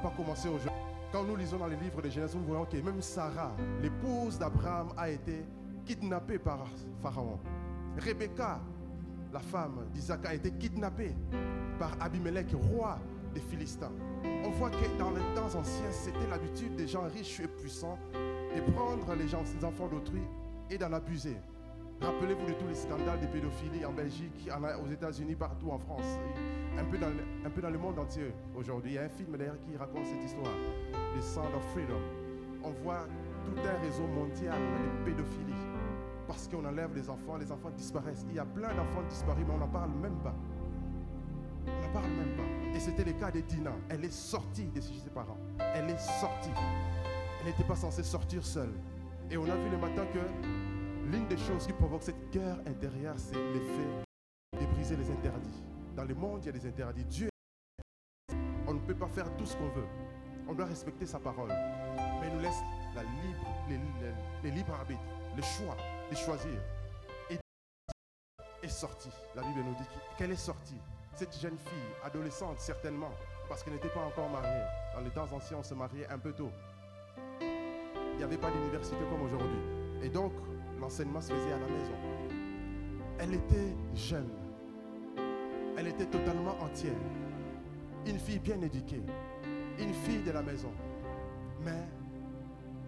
[0.00, 0.70] pas commencé aujourd'hui.
[1.12, 3.52] Quand nous lisons dans les livres de Genèse, nous voyons que même Sarah,
[3.82, 5.44] l'épouse d'Abraham, a été
[5.84, 6.66] kidnappée par
[7.02, 7.38] Pharaon.
[7.98, 8.60] Rebecca,
[9.32, 11.14] la femme d'Isaac, a été kidnappée
[11.78, 12.98] par Abimelech, roi
[13.34, 13.92] des Philistins.
[14.44, 18.72] On voit que dans les temps anciens, c'était l'habitude des gens riches et puissants de
[18.72, 20.22] prendre les, gens, les enfants d'autrui
[20.70, 21.36] et d'en abuser.
[22.00, 24.48] Rappelez-vous de tous les scandales de pédophilie en Belgique,
[24.82, 26.18] aux États-Unis, partout en France,
[26.78, 26.98] un peu,
[27.60, 28.92] dans le, monde entier aujourd'hui.
[28.92, 30.52] Il y a un film d'ailleurs qui raconte cette histoire,
[31.16, 32.00] The Sound of Freedom.
[32.62, 33.06] On voit
[33.44, 35.54] tout un réseau mondial de pédophilie
[36.26, 38.24] parce qu'on enlève les enfants, les enfants disparaissent.
[38.28, 40.34] Il y a plein d'enfants disparus, mais on n'en parle même pas.
[41.66, 42.76] On n'en parle même pas.
[42.76, 43.72] Et c'était le cas de Dina.
[43.88, 45.38] Elle est sortie de ses parents.
[45.74, 46.50] Elle est sortie.
[47.40, 48.72] Elle n'était pas censée sortir seule.
[49.30, 53.14] Et on a vu le matin que l'une des choses qui provoque cette guerre intérieure,
[53.16, 55.69] c'est l'effet de briser les interdits.
[56.00, 57.04] Dans le monde, il y a des interdits.
[57.04, 57.28] Dieu,
[58.66, 59.86] on ne peut pas faire tout ce qu'on veut.
[60.48, 61.50] On doit respecter sa parole.
[61.50, 62.62] Mais il nous laisse
[62.94, 65.02] la libre, les, libres arbitres,
[65.36, 65.76] le choix
[66.10, 66.58] de choisir.
[67.28, 67.36] Et
[68.62, 69.10] est sortie.
[69.36, 69.84] La Bible nous dit
[70.16, 70.80] qu'elle est sortie.
[71.12, 73.10] Cette jeune fille, adolescente certainement,
[73.46, 74.64] parce qu'elle n'était pas encore mariée.
[74.94, 76.50] Dans les temps anciens, on se mariait un peu tôt.
[77.42, 79.60] Il n'y avait pas d'université comme aujourd'hui.
[80.02, 80.32] Et donc,
[80.80, 81.92] l'enseignement se faisait à la maison.
[83.18, 84.49] Elle était jeune.
[85.76, 86.92] Elle était totalement entière.
[88.06, 89.02] Une fille bien éduquée.
[89.78, 90.72] Une fille de la maison.
[91.64, 91.88] Mais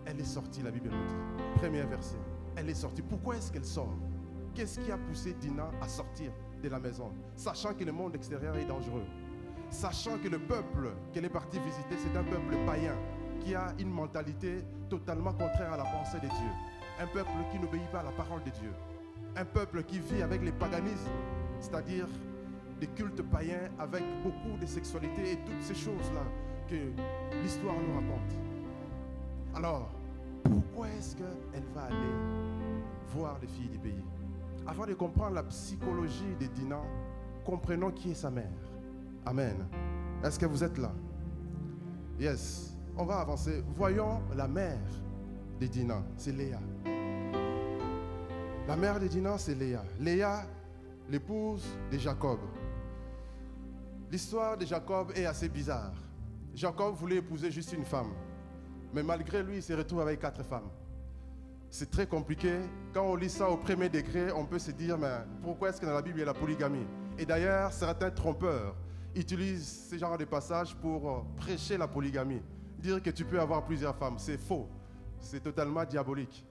[0.04, 1.42] elle est sortie, la Bible nous dit.
[1.56, 2.16] Premier verset.
[2.56, 3.02] Elle est sortie.
[3.02, 3.94] Pourquoi est-ce qu'elle sort?
[4.54, 7.12] Qu'est-ce qui a poussé Dina à sortir de la maison?
[7.36, 9.04] Sachant que le monde extérieur est dangereux.
[9.70, 12.94] Sachant que le peuple qu'elle est partie visiter, c'est un peuple païen
[13.40, 16.50] qui a une mentalité totalement contraire à la pensée de Dieu.
[17.00, 18.70] Un peuple qui n'obéit pas à la parole de Dieu.
[19.34, 21.10] Un peuple qui vit avec les paganismes,
[21.58, 22.06] c'est-à-dire
[22.82, 26.24] des cultes païens avec beaucoup de sexualité et toutes ces choses-là
[26.68, 26.74] que
[27.40, 28.34] l'histoire nous raconte.
[29.54, 29.88] Alors,
[30.42, 32.12] pourquoi est-ce qu'elle va aller
[33.14, 34.02] voir les filles du pays?
[34.66, 36.80] Avant de comprendre la psychologie de Dina,
[37.44, 38.50] comprenons qui est sa mère.
[39.26, 39.64] Amen.
[40.24, 40.90] Est-ce que vous êtes là?
[42.18, 42.76] Yes.
[42.96, 43.62] On va avancer.
[43.76, 44.80] Voyons la mère
[45.60, 46.58] de Dina, c'est Léa.
[48.66, 49.84] La mère de Dina, c'est Léa.
[50.00, 50.46] Léa,
[51.08, 52.40] l'épouse de Jacob.
[54.12, 55.94] L'histoire de Jacob est assez bizarre.
[56.54, 58.12] Jacob voulait épouser juste une femme.
[58.92, 60.68] Mais malgré lui, il se retrouve avec quatre femmes.
[61.70, 62.58] C'est très compliqué.
[62.92, 65.86] Quand on lit ça au premier degré, on peut se dire, mais pourquoi est-ce que
[65.86, 66.84] dans la Bible il y a la polygamie?
[67.16, 68.76] Et d'ailleurs, certains trompeurs
[69.14, 72.42] utilisent ce genre de passages pour euh, prêcher la polygamie.
[72.80, 74.68] Dire que tu peux avoir plusieurs femmes, c'est faux.
[75.20, 76.44] C'est totalement diabolique.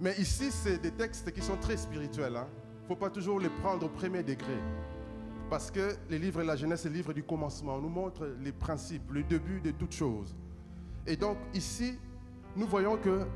[0.00, 2.32] Mais ici, c'est des textes qui sont très spirituels.
[2.32, 2.48] Il hein.
[2.84, 4.56] ne faut pas toujours les prendre au premier degré.
[5.50, 7.78] Parce que les livres de la jeunesse, c'est le livre du commencement.
[7.78, 10.36] Nous montre les principes, le début de toutes choses.
[11.06, 11.98] Et donc ici,
[12.54, 13.26] nous voyons que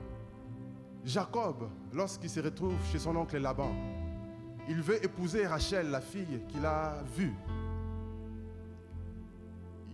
[1.04, 3.72] Jacob, lorsqu'il se retrouve chez son oncle Laban,
[4.68, 7.34] il veut épouser Rachel, la fille qu'il a vue.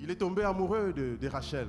[0.00, 1.68] Il est tombé amoureux de Rachel.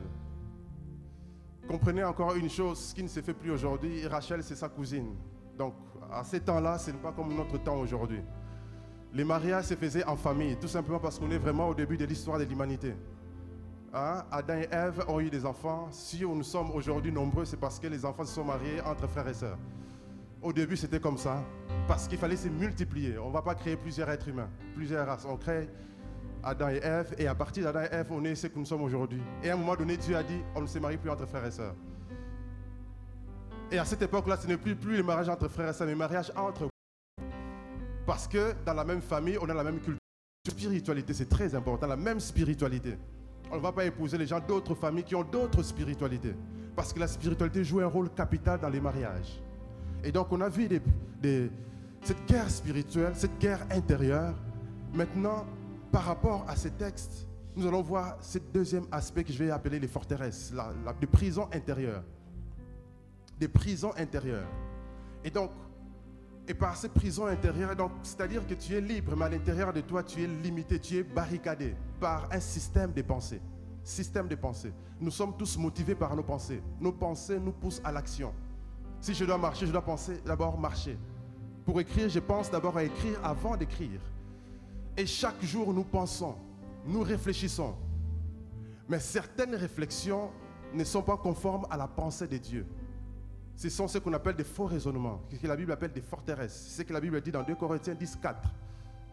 [1.67, 5.13] Comprenez encore une chose, ce qui ne se fait plus aujourd'hui, Rachel c'est sa cousine.
[5.55, 5.75] Donc
[6.11, 8.21] à ces temps-là, ce n'est pas comme notre temps aujourd'hui.
[9.13, 12.05] Les mariages se faisaient en famille, tout simplement parce qu'on est vraiment au début de
[12.05, 12.95] l'histoire de l'humanité.
[13.93, 14.23] Hein?
[14.31, 15.87] Adam et Ève ont eu des enfants.
[15.91, 19.27] Si nous sommes aujourd'hui nombreux, c'est parce que les enfants se sont mariés entre frères
[19.27, 19.57] et sœurs.
[20.41, 21.43] Au début, c'était comme ça,
[21.87, 23.17] parce qu'il fallait se multiplier.
[23.17, 25.25] On ne va pas créer plusieurs êtres humains, plusieurs races.
[25.27, 25.69] On crée
[26.43, 28.83] Adam et Ève, et à partir d'Adam et Ève, on est ce que nous sommes
[28.83, 29.21] aujourd'hui.
[29.43, 31.45] Et à un moment donné, Dieu a dit, on ne se marie plus entre frères
[31.45, 31.75] et sœurs.
[33.71, 35.93] Et à cette époque-là, ce n'est plus, plus le mariage entre frères et sœurs, mais
[35.93, 36.69] le mariage entre
[38.09, 39.99] parce que dans la même famille, on a la même culture.
[40.47, 42.97] Spiritualité, c'est très important, la même spiritualité.
[43.51, 46.33] On ne va pas épouser les gens d'autres familles qui ont d'autres spiritualités.
[46.75, 49.39] Parce que la spiritualité joue un rôle capital dans les mariages.
[50.03, 50.67] Et donc on a vu
[52.01, 54.33] cette guerre spirituelle, cette guerre intérieure.
[54.91, 55.45] Maintenant,
[55.91, 59.79] par rapport à ces textes, nous allons voir ce deuxième aspect que je vais appeler
[59.79, 62.03] les forteresses, la, des prisons intérieures.
[63.39, 64.49] Des prisons intérieures.
[65.23, 65.51] Et donc,
[66.49, 69.81] et par ces prisons intérieures, donc, c'est-à-dire que tu es libre, mais à l'intérieur de
[69.81, 73.39] toi, tu es limité, tu es barricadé par un système de pensée.
[73.83, 74.73] Système de pensée.
[74.99, 76.59] Nous sommes tous motivés par nos pensées.
[76.81, 78.33] Nos pensées nous poussent à l'action.
[78.99, 80.97] Si je dois marcher, je dois penser d'abord marcher.
[81.65, 84.01] Pour écrire, je pense d'abord à écrire avant d'écrire.
[84.97, 86.35] Et chaque jour, nous pensons,
[86.83, 87.75] nous réfléchissons.
[88.87, 90.31] Mais certaines réflexions
[90.73, 92.65] ne sont pas conformes à la pensée de Dieu.
[93.59, 96.67] Ce sont ce qu'on appelle des faux raisonnements, ce que la Bible appelle des forteresses.
[96.69, 98.49] C'est ce que la Bible dit dans 2 Corinthiens 10, 4.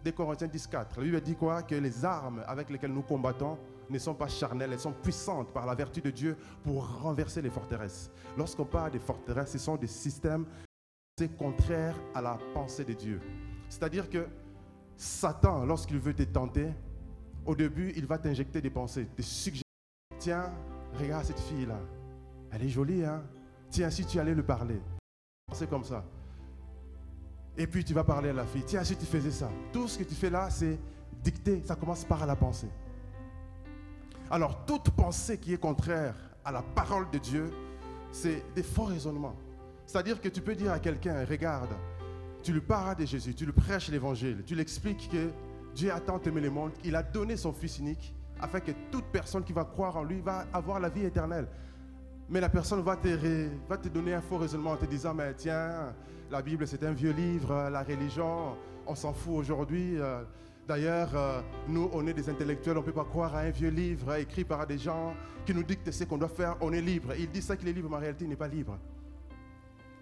[0.05, 0.99] 2 Corinthiens 10, 4.
[0.99, 1.65] La Bible dit quoi?
[1.65, 3.59] Que les armes avec lesquelles nous combattons
[3.91, 7.51] ne sont pas charnelles, elles sont puissantes par la vertu de Dieu pour renverser les
[7.51, 8.09] forteresses.
[8.39, 10.47] Lorsqu'on parle des forteresses, ce sont des systèmes
[11.37, 13.21] contraires à la pensée de Dieu.
[13.69, 14.29] C'est-à-dire que
[14.97, 16.69] Satan, lorsqu'il veut te tenter,
[17.45, 19.65] au début, il va t'injecter des pensées, des suggestions.
[20.21, 20.53] Tiens,
[20.95, 21.81] regarde cette fille-là.
[22.53, 23.25] Elle est jolie, hein?
[23.77, 24.81] Tiens, si tu allais lui parler.
[25.53, 26.03] C'est comme ça.
[27.59, 28.65] Et puis tu vas parler à la fille.
[28.65, 29.51] Tiens, si tu faisais ça.
[29.71, 30.79] Tout ce que tu fais là, c'est
[31.23, 31.63] dicter.
[31.63, 32.71] Ça commence par la pensée.
[34.31, 37.51] Alors, toute pensée qui est contraire à la parole de Dieu,
[38.11, 39.37] c'est des faux raisonnements.
[39.85, 41.75] C'est-à-dire que tu peux dire à quelqu'un, regarde,
[42.43, 45.29] tu lui parles de Jésus, tu lui prêches l'évangile, tu lui expliques que
[45.75, 49.05] Dieu a tant aimé le monde, il a donné son Fils unique afin que toute
[49.13, 51.47] personne qui va croire en lui va avoir la vie éternelle.
[52.29, 53.09] Mais la personne va te,
[53.69, 55.95] va te donner un faux raisonnement en te disant, mais tiens,
[56.31, 58.57] la Bible c'est un vieux livre, la religion,
[58.87, 59.97] on s'en fout aujourd'hui.
[59.97, 60.23] Euh,
[60.67, 63.71] d'ailleurs, euh, nous, on est des intellectuels, on ne peut pas croire à un vieux
[63.71, 65.15] livre écrit par des gens
[65.45, 67.15] qui nous dictent ce qu'on doit faire, on est libre.
[67.17, 68.77] Il dit ça qu'il est libre, mais en réalité, il n'est pas libre.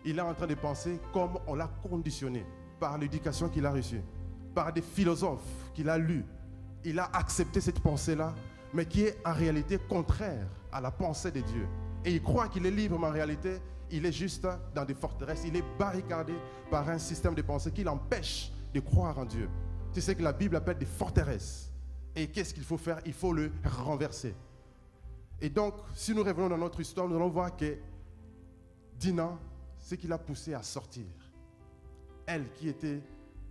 [0.07, 2.47] Il est en train de penser comme on l'a conditionné
[2.81, 4.03] par l'éducation qu'il a reçue,
[4.55, 5.41] par des philosophes
[5.75, 6.25] qu'il a lus.
[6.85, 8.35] Il a accepté cette pensée-là,
[8.73, 11.67] mais qui est en réalité contraire à la pensée de Dieu.
[12.05, 13.59] Et il croit qu'il est libre, mais en réalité,
[13.91, 15.43] il est juste dans des forteresses.
[15.47, 16.35] Il est barricadé
[16.71, 19.49] par un système de pensée qui l'empêche de croire en Dieu.
[19.93, 21.71] Tu sais que la Bible appelle des forteresses.
[22.17, 23.01] Et qu'est-ce qu'il faut faire?
[23.07, 24.35] Il faut le renverser.
[25.41, 27.77] Et donc, si nous revenons dans notre histoire, nous allons voir que
[28.99, 29.39] Dina,
[29.79, 31.05] ce qui l'a poussé à sortir,
[32.27, 33.03] elle qui était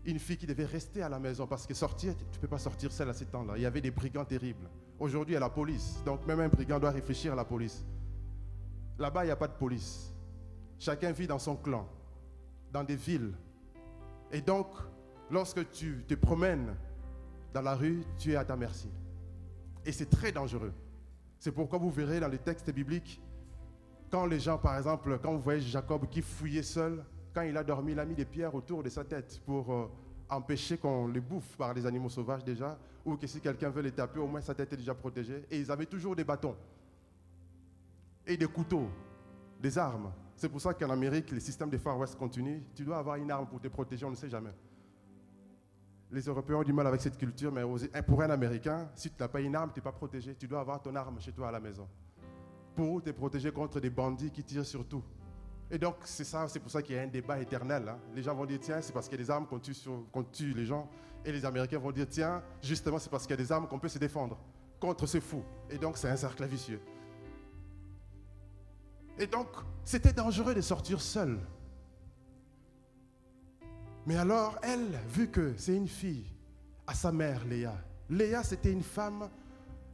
[0.06, 2.60] une fille qui devait rester à la maison, parce que sortir, tu ne peux pas
[2.60, 3.54] sortir seule à ce temps-là.
[3.56, 4.70] Il y avait des brigands terribles.
[5.00, 6.02] Aujourd'hui, il y a la police.
[6.06, 7.86] Donc, même un brigand doit réfléchir à la police.
[8.98, 10.14] Là-bas, il n'y a pas de police.
[10.80, 11.88] Chacun vit dans son clan,
[12.72, 13.34] dans des villes.
[14.32, 14.68] Et donc,
[15.30, 16.76] lorsque tu te promènes
[17.54, 18.90] dans la rue, tu es à ta merci.
[19.86, 20.74] Et c'est très dangereux.
[21.40, 23.22] C'est pourquoi vous verrez dans les textes bibliques,
[24.10, 27.04] quand les gens, par exemple, quand vous voyez Jacob qui fouillait seul,
[27.34, 29.92] quand il a dormi, il a mis des pierres autour de sa tête pour euh,
[30.30, 33.92] empêcher qu'on le bouffe par les animaux sauvages déjà, ou que si quelqu'un veut les
[33.92, 35.46] taper, au moins sa tête est déjà protégée.
[35.50, 36.56] Et ils avaient toujours des bâtons
[38.26, 38.90] et des couteaux,
[39.60, 40.12] des armes.
[40.36, 42.64] C'est pour ça qu'en Amérique, le système de Far West continue.
[42.76, 44.54] Tu dois avoir une arme pour te protéger, on ne sait jamais.
[46.12, 47.64] Les Européens ont du mal avec cette culture, mais
[48.04, 50.36] pour un Américain, si tu n'as pas une arme, tu n'es pas protégé.
[50.36, 51.88] Tu dois avoir ton arme chez toi à la maison.
[52.76, 55.04] Pour te protéger contre des bandits qui tirent sur tout.
[55.72, 57.88] Et donc, c'est ça, c'est pour ça qu'il y a un débat éternel.
[57.90, 57.98] Hein.
[58.14, 59.74] Les gens vont dire, tiens, c'est parce qu'il y a des armes qu'on tue,
[60.32, 60.88] tue les gens.
[61.26, 63.80] Et les Américains vont dire, tiens, justement, c'est parce qu'il y a des armes qu'on
[63.80, 64.38] peut se défendre
[64.80, 65.44] contre ces fous.
[65.70, 66.80] Et donc, c'est un cercle vicieux.
[69.18, 69.48] Et donc,
[69.84, 71.40] c'était dangereux de sortir seule.
[74.06, 76.26] Mais alors, elle, vu que c'est une fille,
[76.86, 77.76] à sa mère, Léa.
[78.10, 79.30] Léa, c'était une femme,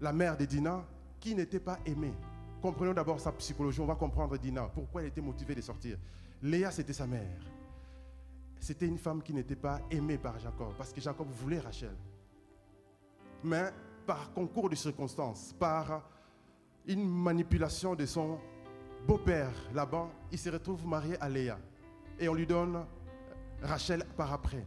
[0.01, 0.83] la mère de Dina,
[1.19, 2.13] qui n'était pas aimée.
[2.61, 5.97] Comprenons d'abord sa psychologie, on va comprendre Dina, pourquoi elle était motivée de sortir.
[6.41, 7.39] Léa, c'était sa mère.
[8.59, 11.95] C'était une femme qui n'était pas aimée par Jacob, parce que Jacob voulait Rachel.
[13.43, 13.71] Mais
[14.05, 16.03] par concours de circonstances, par
[16.87, 18.39] une manipulation de son
[19.07, 21.57] beau-père, Laban, il se retrouve marié à Léa.
[22.19, 22.85] Et on lui donne
[23.61, 24.65] Rachel par après.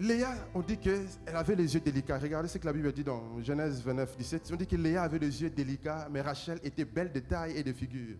[0.00, 2.18] Léa, on dit qu'elle avait les yeux délicats.
[2.18, 4.50] Regardez ce que la Bible dit dans Genèse 29, 17.
[4.52, 7.64] On dit que Léa avait les yeux délicats, mais Rachel était belle de taille et
[7.64, 8.16] de figure.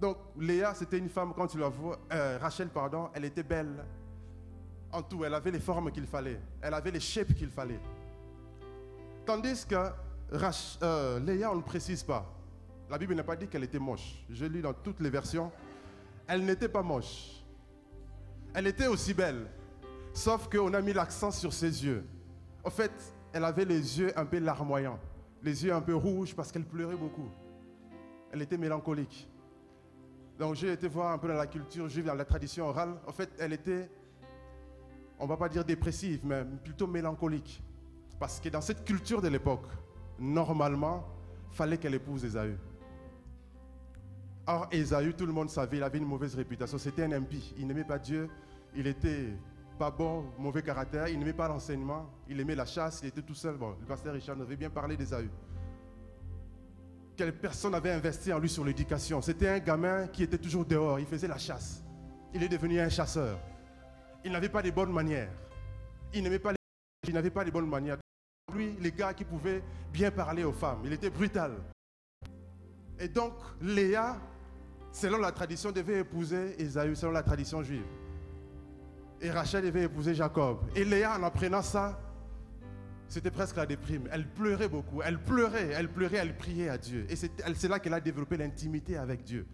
[0.00, 3.84] Donc Léa, c'était une femme, quand tu la vois, euh, Rachel, pardon, elle était belle
[4.92, 5.24] en tout.
[5.24, 6.40] Elle avait les formes qu'il fallait.
[6.62, 7.80] Elle avait les shapes qu'il fallait.
[9.26, 9.90] Tandis que
[10.82, 12.30] euh, Léa, on ne précise pas.
[12.90, 14.24] La Bible n'a pas dit qu'elle était moche.
[14.30, 15.50] Je lis dans toutes les versions.
[16.26, 17.42] Elle n'était pas moche.
[18.54, 19.46] Elle était aussi belle.
[20.12, 22.04] Sauf qu'on a mis l'accent sur ses yeux.
[22.62, 22.92] En fait,
[23.32, 24.98] elle avait les yeux un peu larmoyants.
[25.42, 27.28] Les yeux un peu rouges parce qu'elle pleurait beaucoup.
[28.32, 29.28] Elle était mélancolique.
[30.38, 32.94] Donc j'ai été voir un peu dans la culture juive, dans la tradition orale.
[33.06, 33.88] En fait, elle était,
[35.18, 37.62] on ne va pas dire dépressive, mais plutôt mélancolique.
[38.18, 39.66] Parce que dans cette culture de l'époque,
[40.18, 41.06] normalement,
[41.50, 42.56] fallait qu'elle épouse Esaü.
[44.46, 46.76] Or, Esaü, tout le monde savait, il avait une mauvaise réputation.
[46.76, 47.54] C'était un impie.
[47.56, 48.28] Il n'aimait pas Dieu.
[48.76, 49.28] Il était
[49.78, 51.08] pas bon, mauvais caractère.
[51.08, 52.10] Il n'aimait pas l'enseignement.
[52.28, 53.00] Il aimait la chasse.
[53.02, 53.56] Il était tout seul.
[53.56, 55.30] Bon, le pasteur Richard avait bien parlé d'Esaü.
[57.16, 59.22] Quelle personne avait investi en lui sur l'éducation?
[59.22, 60.98] C'était un gamin qui était toujours dehors.
[61.00, 61.82] Il faisait la chasse.
[62.34, 63.38] Il est devenu un chasseur.
[64.24, 65.30] Il n'avait pas de bonnes manières.
[66.12, 66.58] Il n'aimait pas les...
[67.06, 67.96] Il n'avait pas de bonnes manières.
[68.52, 70.80] Lui, les gars qui pouvaient bien parler aux femmes.
[70.84, 71.52] Il était brutal.
[72.98, 74.16] Et donc, Léa
[74.94, 77.84] selon la tradition, devait épouser Esaü, selon la tradition juive.
[79.20, 80.58] Et Rachel devait épouser Jacob.
[80.74, 82.00] Et Léa, en apprenant ça,
[83.06, 84.08] C'était presque la déprime.
[84.10, 85.02] Elle pleurait beaucoup.
[85.02, 87.06] Elle pleurait, elle pleurait, elle priait à Dieu.
[87.08, 89.46] Et c'est là qu'elle a développé l'intimité avec Dieu.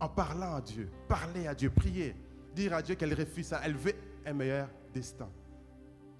[0.00, 2.14] En parlant à Dieu, parler à Dieu, prier,
[2.54, 3.60] dire à Dieu qu'elle refuse ça.
[3.64, 5.28] Elle veut un meilleur destin.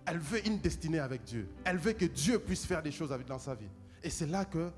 [0.06, 1.48] Elle veut une destinée avec Dieu.
[1.64, 3.70] Elle veut que Dieu puisse faire des choses dans sa vie.
[4.02, 4.70] Et c'est là que,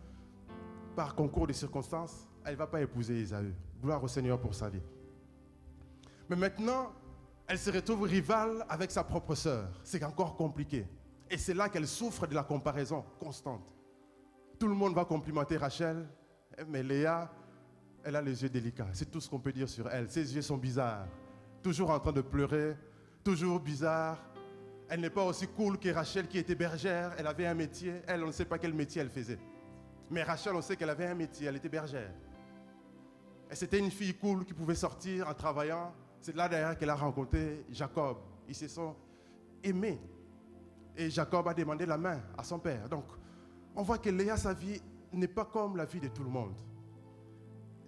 [0.94, 3.52] par concours de circonstances, elle ne va pas épouser Isaïe.
[3.82, 4.82] Gloire au Seigneur pour sa vie.
[6.28, 6.92] Mais maintenant,
[7.46, 9.68] elle se retrouve rivale avec sa propre sœur.
[9.84, 10.86] C'est encore compliqué.
[11.30, 13.72] Et c'est là qu'elle souffre de la comparaison constante.
[14.58, 16.08] Tout le monde va complimenter Rachel,
[16.68, 17.30] mais Léa,
[18.04, 18.88] elle a les yeux délicats.
[18.92, 20.10] C'est tout ce qu'on peut dire sur elle.
[20.10, 21.06] Ses yeux sont bizarres.
[21.62, 22.76] Toujours en train de pleurer,
[23.22, 24.18] toujours bizarre.
[24.88, 27.12] Elle n'est pas aussi cool que Rachel qui était bergère.
[27.18, 27.94] Elle avait un métier.
[28.06, 29.38] Elle, on ne sait pas quel métier elle faisait.
[30.10, 31.48] Mais Rachel, on sait qu'elle avait un métier.
[31.48, 32.12] Elle était bergère.
[33.50, 35.92] Et c'était une fille cool qui pouvait sortir en travaillant.
[36.20, 38.18] C'est là d'ailleurs qu'elle a rencontré Jacob.
[38.48, 38.96] Ils se sont
[39.62, 40.00] aimés.
[40.96, 42.88] Et Jacob a demandé la main à son père.
[42.88, 43.04] Donc,
[43.74, 44.80] on voit que Léa, sa vie
[45.12, 46.54] n'est pas comme la vie de tout le monde.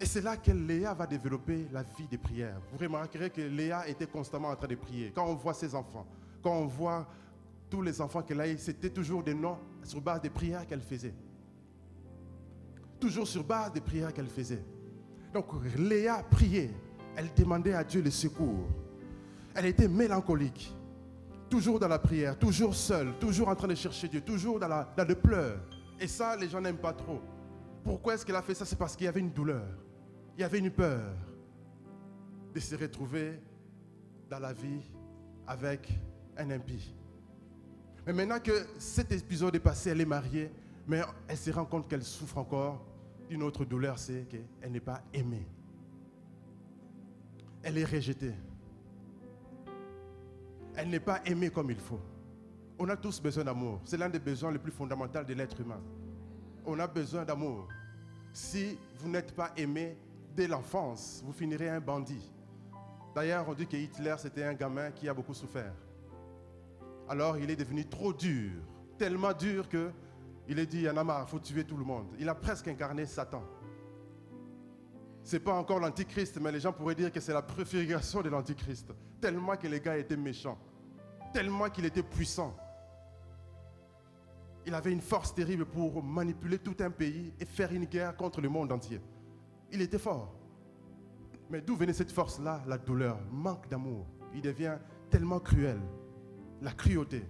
[0.01, 2.61] Et c'est là que Léa va développer la vie des prières.
[2.71, 5.11] Vous remarquerez que Léa était constamment en train de prier.
[5.13, 6.07] Quand on voit ses enfants,
[6.43, 7.09] quand on voit
[7.69, 10.81] tous les enfants qu'elle a eu, c'était toujours des noms sur base des prières qu'elle
[10.81, 11.15] faisait.
[13.01, 14.63] Toujours sur base des prières qu'elle faisait.
[15.33, 16.71] Donc Léa priait.
[17.17, 18.69] Elle demandait à Dieu le secours.
[19.55, 20.73] Elle était mélancolique
[21.49, 25.15] toujours dans la prière, toujours seul, toujours en train de chercher Dieu, toujours dans, le
[25.15, 25.61] pleurs.
[25.99, 27.21] Et ça, les gens n'aiment pas trop.
[27.83, 28.65] Pourquoi est-ce qu'elle a fait ça?
[28.65, 29.67] C'est parce qu'il y avait une douleur,
[30.37, 31.01] il y avait une peur
[32.55, 33.41] de se retrouver
[34.29, 34.83] dans la vie
[35.47, 35.89] avec
[36.37, 36.95] un impie.
[38.07, 40.51] Mais maintenant que cet épisode est passé, elle est mariée,
[40.87, 42.85] mais elle se rend compte qu'elle souffre encore
[43.29, 45.47] d'une autre douleur, c'est qu'elle n'est pas aimée.
[47.63, 48.35] Elle est rejetée
[50.79, 52.01] elle n'est pas aimée comme il faut.
[52.79, 53.81] On a tous besoin d'amour.
[53.85, 55.81] C'est l'un des besoins les plus fondamentaux de l'être humain.
[56.65, 57.67] On a besoin d'amour.
[58.33, 59.97] Si vous n'êtes pas aimé
[60.37, 62.31] dès l'enfance, vous finirez un bandit.
[63.13, 65.75] D'ailleurs, on dit que Hitler, c'était un gamin qui a beaucoup souffert.
[67.09, 68.53] Alors, il est devenu trop dur,
[68.99, 69.91] tellement dur que
[70.49, 72.07] il a dit, il y en a marre, il faut tuer tout le monde.
[72.19, 73.45] Il a presque incarné Satan.
[75.23, 78.31] Ce n'est pas encore l'antichrist, mais les gens pourraient dire que c'est la préfiguration de
[78.31, 78.93] l'antichrist.
[79.21, 80.59] Tellement que les gars étaient méchants
[81.33, 82.57] tellement qu'il était puissant.
[84.67, 88.41] Il avait une force terrible pour manipuler tout un pays et faire une guerre contre
[88.41, 89.01] le monde entier.
[89.73, 90.35] Il était fort.
[91.51, 92.63] Mais d'où venait cette force-là?
[92.67, 94.07] La douleur, manque d'amour.
[94.35, 94.77] Il devient
[95.11, 95.81] tellement cruel.
[96.61, 97.25] La cruauté.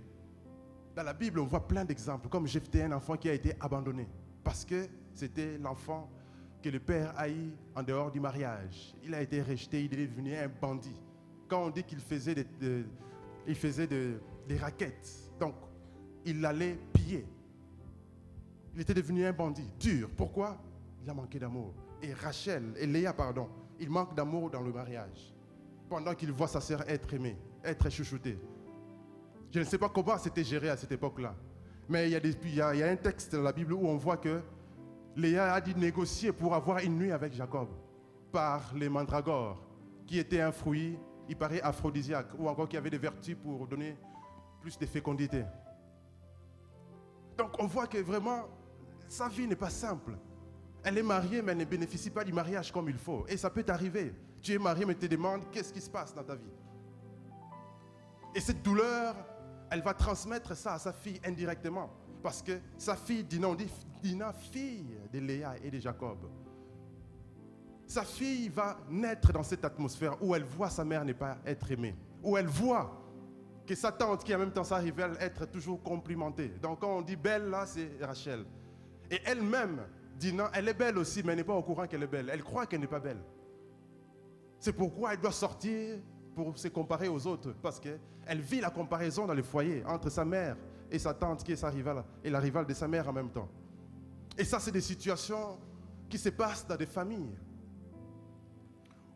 [0.99, 4.09] Dans la Bible, on voit plein d'exemples, comme Jephthé, un enfant qui a été abandonné
[4.43, 6.11] parce que c'était l'enfant
[6.61, 8.97] que le père a eu en dehors du mariage.
[9.05, 11.01] Il a été rejeté, il est devenu un bandit.
[11.47, 12.85] Quand on dit qu'il faisait des,
[14.59, 15.31] raquettes.
[15.39, 15.55] Donc,
[16.25, 17.25] il allait piller.
[18.75, 20.11] Il était devenu un bandit, dur.
[20.17, 20.61] Pourquoi?
[21.05, 21.75] Il a manqué d'amour.
[22.03, 25.33] Et Rachel, et Léa, pardon, il manque d'amour dans le mariage.
[25.89, 28.37] Pendant qu'il voit sa sœur être aimée, être chouchoutée.
[29.51, 31.35] Je ne sais pas comment c'était géré à cette époque-là.
[31.89, 32.21] Mais il y, a
[32.73, 34.43] il, y a, un texte dans la Bible où on voit que
[35.17, 37.69] Léa a dû négocier pour avoir une nuit avec Jacob
[38.31, 39.63] par les mandragores,
[40.07, 43.67] qui étaient un fruit il paraît aphrodisiaque, ou encore qu'il y avait des vertus pour
[43.67, 43.97] donner
[44.61, 45.45] plus de fécondité.
[47.37, 48.49] Donc on voit que vraiment,
[49.09, 50.17] sa vie n'est pas simple.
[50.83, 53.27] Elle est mariée, mais elle ne bénéficie pas du mariage comme il faut.
[53.29, 54.15] Et ça peut t'arriver.
[54.41, 56.51] Tu es marié, mais tu te demandes qu'est-ce qui se passe dans ta vie?
[58.35, 59.15] Et cette douleur,
[59.71, 61.91] elle va transmettre ça à sa fille indirectement.
[62.23, 63.71] Parce que sa fille, Dina, on dit
[64.03, 66.19] Dina, fille de Léa et de Jacob.
[67.87, 71.71] Sa fille va naître dans cette atmosphère où elle voit sa mère ne pas être
[71.71, 73.03] aimée, où elle voit
[73.67, 76.49] que sa tante, qui en même temps sa rivale, être toujours complimentée.
[76.61, 78.45] Donc quand on dit belle, là, c'est Rachel.
[79.11, 79.81] Et elle-même
[80.17, 82.31] dit non, elle est belle aussi, mais elle n'est pas au courant qu'elle est belle.
[82.33, 83.23] Elle croit qu'elle n'est pas belle.
[84.59, 85.99] C'est pourquoi elle doit sortir
[86.45, 90.25] pour se comparer aux autres, parce qu'elle vit la comparaison dans le foyer entre sa
[90.25, 90.57] mère
[90.89, 93.31] et sa tante, qui est sa rivale, et la rivale de sa mère en même
[93.31, 93.49] temps.
[94.37, 95.59] Et ça, c'est des situations
[96.09, 97.35] qui se passent dans des familles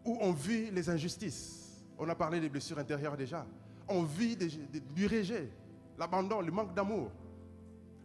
[0.05, 1.85] où on vit les injustices.
[1.97, 3.47] On a parlé des blessures intérieures déjà.
[3.87, 5.49] On vit du rejet,
[5.97, 7.13] l'abandon, le manque d'amour.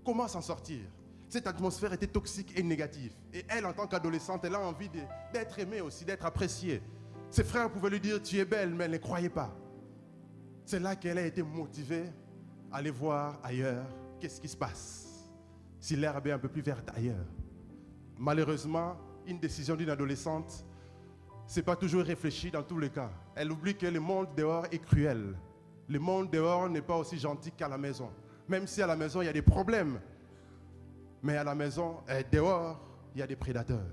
[0.06, 0.82] Comment s'en sortir?
[1.28, 3.14] Cette atmosphère était toxique et négative.
[3.34, 4.90] Et elle, en tant qu'adolescente, elle a envie
[5.34, 6.84] d'être aimée aussi, d'être appréciée.
[7.30, 9.56] Ses frères pouvaient lui dire, tu es belle, mais elle ne croyait pas.
[10.66, 12.06] C'est là qu'elle a été motivée
[12.72, 13.86] à aller voir ailleurs
[14.20, 15.30] qu'est-ce qui se passe.
[15.80, 17.26] Si l'herbe est un peu plus verte ailleurs.
[18.18, 20.66] Malheureusement, une décision d'une adolescente
[21.56, 23.12] n'est pas toujours réfléchi dans tous les cas.
[23.36, 25.36] Elle oublie que le monde dehors est cruel.
[25.88, 28.10] Le monde dehors n'est pas aussi gentil qu'à la maison.
[28.50, 30.00] Même si à la maison, il y a des problèmes.
[31.24, 32.80] Mais à la maison, eh, dehors,
[33.14, 33.88] il y a des prédateurs.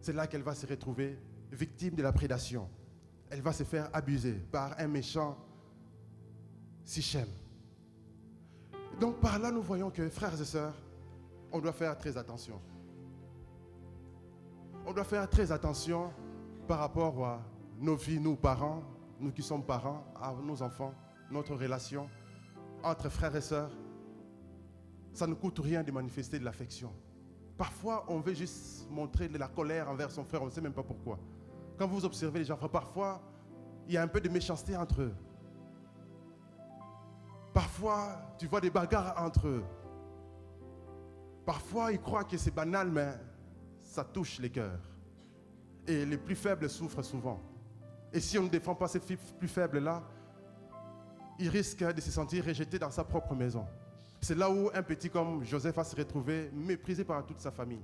[0.00, 1.18] C'est là qu'elle va se retrouver
[1.52, 2.68] victime de la prédation.
[3.30, 5.36] Elle va se faire abuser par un méchant
[6.84, 7.28] Sichem.
[9.00, 10.74] Donc par là, nous voyons que, frères et sœurs,
[11.52, 12.60] on doit faire très attention.
[14.86, 16.12] On doit faire très attention
[16.66, 17.42] par rapport à
[17.78, 18.82] nos vies, nous parents,
[19.20, 20.94] nous qui sommes parents, à nos enfants,
[21.30, 22.08] notre relation
[22.82, 23.70] entre frères et sœurs.
[25.12, 26.92] Ça ne coûte rien de manifester de l'affection.
[27.56, 30.72] Parfois, on veut juste montrer de la colère envers son frère, on ne sait même
[30.72, 31.18] pas pourquoi.
[31.78, 33.20] Quand vous observez les gens, parfois,
[33.86, 35.14] il y a un peu de méchanceté entre eux.
[37.52, 39.64] Parfois, tu vois des bagarres entre eux.
[41.44, 43.12] Parfois, ils croient que c'est banal, mais
[43.82, 44.80] ça touche les cœurs.
[45.86, 47.40] Et les plus faibles souffrent souvent.
[48.12, 50.02] Et si on ne défend pas ces plus faibles-là,
[51.38, 53.66] il risque de se sentir rejeté dans sa propre maison.
[54.20, 57.82] C'est là où un petit comme Joseph va se retrouver méprisé par toute sa famille.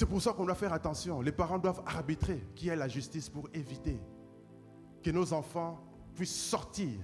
[0.00, 1.20] C'est pour ça qu'on doit faire attention.
[1.20, 4.00] Les parents doivent arbitrer qui est la justice pour éviter
[5.02, 5.78] que nos enfants
[6.14, 6.98] puissent sortir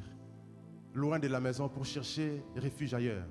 [0.94, 3.26] loin de la maison pour chercher refuge ailleurs.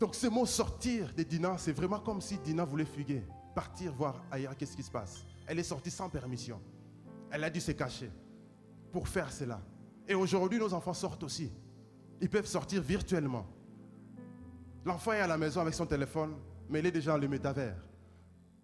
[0.00, 3.22] Donc ce mot sortir de Dina, c'est vraiment comme si Dina voulait fuguer,
[3.54, 5.24] partir voir ailleurs qu'est-ce qui se passe.
[5.46, 6.60] Elle est sortie sans permission.
[7.30, 8.10] Elle a dû se cacher
[8.90, 9.60] pour faire cela.
[10.08, 11.52] Et aujourd'hui, nos enfants sortent aussi.
[12.20, 13.46] Ils peuvent sortir virtuellement.
[14.84, 16.34] L'enfant est à la maison avec son téléphone,
[16.68, 17.89] mais il est déjà dans le métavers.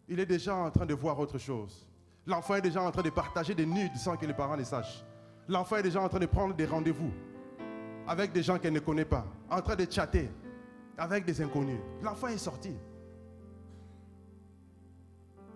[0.08, 1.86] Il est déjà en train de voir autre chose.
[2.26, 5.04] L'enfant est déjà en train de partager des nudes sans que les parents ne sachent.
[5.48, 7.12] L'enfant est déjà en train de prendre des rendez-vous
[8.06, 10.28] avec des gens qu'elle ne connaît pas, en train de chatter
[10.96, 11.80] avec des inconnus.
[12.02, 12.74] L'enfant est sorti.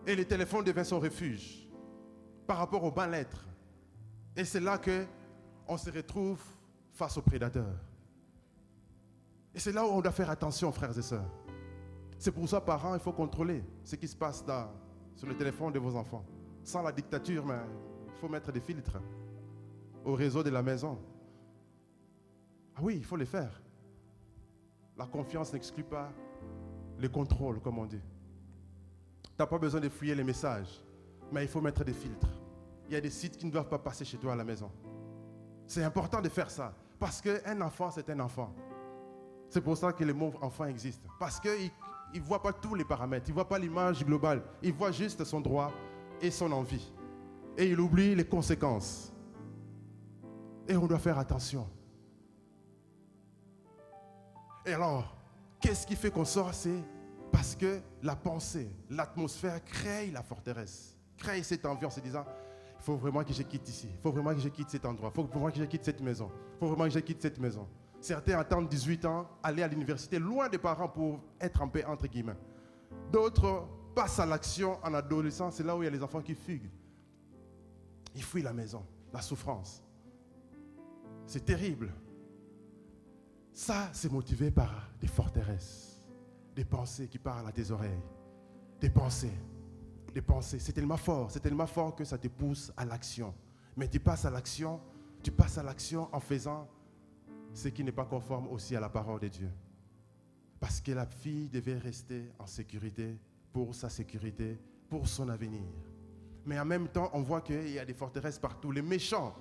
[0.06, 1.68] Et le téléphone devient son refuge
[2.46, 3.46] par rapport aux bas lettres.
[4.36, 5.06] Et c'est là que
[5.66, 6.42] on se retrouve
[6.92, 7.78] face aux prédateurs.
[9.54, 11.30] Et c'est là où on doit faire attention, frères et sœurs.
[12.20, 14.44] C'est pour ça, parents, il faut contrôler ce qui se passe
[15.16, 16.22] sur le téléphone de vos enfants.
[16.62, 17.56] Sans la dictature, mais
[18.08, 18.98] il faut mettre des filtres
[20.04, 20.98] au réseau de la maison.
[22.76, 23.62] Ah oui, il faut les faire.
[24.98, 26.12] La confiance n'exclut pas
[26.98, 28.02] le contrôle, comme on dit.
[29.22, 30.84] Tu n'as pas besoin de fouiller les messages,
[31.32, 32.28] mais il faut mettre des filtres.
[32.86, 34.70] Il y a des sites qui ne doivent pas passer chez toi à la maison.
[35.66, 38.54] C'est important de faire ça, parce qu'un enfant, c'est un enfant.
[39.48, 41.02] C'est pour ça que le mot enfant existe.
[41.18, 41.70] Parce qu'il
[42.18, 45.24] ne voit pas tous les paramètres, il ne voit pas l'image globale, il voit juste
[45.24, 45.72] son droit
[46.20, 46.92] et son envie.
[47.56, 49.12] Et il oublie les conséquences.
[50.66, 51.68] Et on doit faire attention.
[54.66, 55.16] Et alors,
[55.60, 56.82] qu'est-ce qui fait qu'on sort C'est
[57.32, 62.24] parce que la pensée, l'atmosphère crée la forteresse, crée cette ambiance en disant,
[62.78, 65.10] il faut vraiment que je quitte ici, il faut vraiment que je quitte cet endroit,
[65.12, 67.38] il faut vraiment que je quitte cette maison, il faut vraiment que je quitte cette
[67.38, 67.68] maison.
[68.00, 72.06] Certains attendent 18 ans, aller à l'université, loin des parents pour être en paix, entre
[72.06, 72.36] guillemets.
[73.12, 76.34] D'autres passent à l'action en adolescence, c'est là où il y a les enfants qui
[76.34, 76.70] fuguent.
[78.14, 79.82] Ils fuient la maison, la souffrance.
[81.26, 81.92] C'est terrible.
[83.52, 86.00] Ça, c'est motivé par des forteresses,
[86.56, 88.02] des pensées qui parlent à tes oreilles,
[88.80, 89.38] des pensées,
[90.14, 90.58] des pensées.
[90.58, 93.34] C'est tellement fort, c'est tellement fort que ça te pousse à l'action.
[93.76, 94.80] Mais tu passes à l'action,
[95.22, 96.66] tu passes à l'action en faisant
[97.52, 99.50] ce qui n'est pas conforme aussi à la parole de Dieu.
[100.58, 103.18] Parce que la fille devait rester en sécurité
[103.52, 104.58] pour sa sécurité,
[104.88, 105.62] pour son avenir.
[106.44, 108.70] Mais en même temps, on voit qu'il y a des forteresses partout.
[108.70, 109.34] Les méchants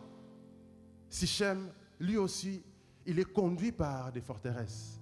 [1.09, 2.63] Sichem, lui aussi,
[3.05, 5.01] il est conduit par des forteresses.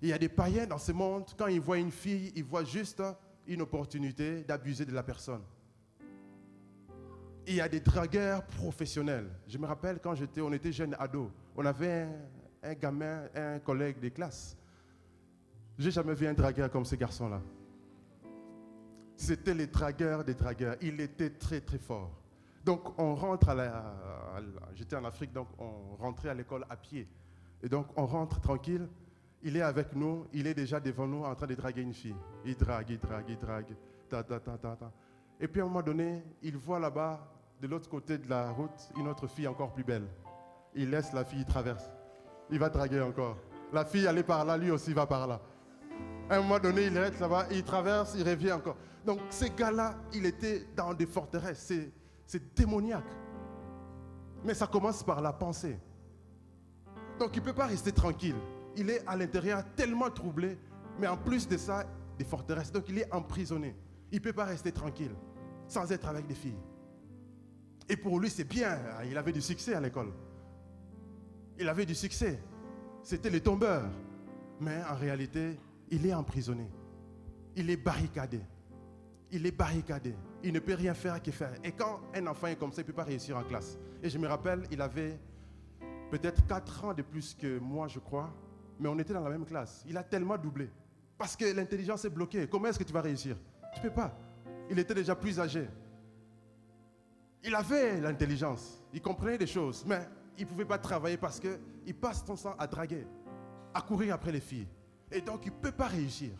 [0.00, 2.64] Il y a des païens dans ce monde, quand ils voient une fille, ils voient
[2.64, 3.02] juste
[3.46, 5.42] une opportunité d'abuser de la personne.
[7.46, 9.30] Il y a des dragueurs professionnels.
[9.46, 12.08] Je me rappelle quand j'étais, on était jeunes ados, on avait
[12.62, 14.56] un, gamin, un collègue de classe.
[15.78, 17.40] J'ai jamais vu un dragueur comme ce garçon-là.
[19.16, 20.76] C'était les dragueurs des dragueurs.
[20.80, 22.10] Il était très très fort.
[22.64, 23.94] Donc on rentre à la...
[24.74, 27.08] J'étais en Afrique, donc on rentrait à l'école à pied.
[27.62, 28.88] Et donc on rentre tranquille.
[29.42, 32.14] Il est avec nous, il est déjà devant nous en train de draguer une fille.
[32.44, 33.76] Il drague, il drague, il drague.
[34.08, 34.92] Ta, ta, ta, ta, ta.
[35.40, 37.28] Et puis à un moment donné, il voit là-bas,
[37.60, 40.06] de l'autre côté de la route, une autre fille encore plus belle.
[40.74, 41.90] Il laisse la fille, il traverse.
[42.50, 43.36] Il va draguer encore.
[43.72, 45.40] La fille, est par là, lui aussi va par là.
[46.28, 48.76] À un moment donné, il reste là-bas, il traverse, il revient encore.
[49.04, 51.72] Donc ces gars-là, il était dans des forteresses.
[52.26, 53.10] C'est démoniaque.
[54.44, 55.78] Mais ça commence par la pensée.
[57.18, 58.36] Donc il ne peut pas rester tranquille.
[58.76, 60.58] Il est à l'intérieur tellement troublé,
[60.98, 61.84] mais en plus de ça,
[62.18, 62.72] des forteresses.
[62.72, 63.76] Donc il est emprisonné.
[64.10, 65.14] Il ne peut pas rester tranquille
[65.66, 66.58] sans être avec des filles.
[67.88, 68.78] Et pour lui, c'est bien.
[69.04, 70.12] Il avait du succès à l'école.
[71.58, 72.42] Il avait du succès.
[73.02, 73.84] C'était le tombeur.
[74.60, 75.56] Mais en réalité,
[75.90, 76.68] il est emprisonné.
[77.56, 78.40] Il est barricadé.
[79.30, 80.14] Il est barricadé.
[80.42, 81.54] Il ne peut rien faire que faire.
[81.64, 83.78] Et quand un enfant est comme ça, il ne peut pas réussir en classe.
[84.02, 85.18] Et je me rappelle, il avait
[86.10, 88.32] peut-être 4 ans de plus que moi, je crois.
[88.78, 89.84] Mais on était dans la même classe.
[89.88, 90.70] Il a tellement doublé.
[91.18, 92.48] Parce que l'intelligence est bloquée.
[92.48, 93.36] Comment est-ce que tu vas réussir?
[93.74, 94.16] Tu ne peux pas.
[94.70, 95.68] Il était déjà plus âgé.
[97.44, 98.82] Il avait l'intelligence.
[98.92, 99.84] Il comprenait des choses.
[99.86, 100.08] Mais
[100.38, 103.06] il ne pouvait pas travailler parce qu'il passe son temps à draguer,
[103.74, 104.68] à courir après les filles.
[105.10, 106.30] Et donc, il ne peut pas réussir.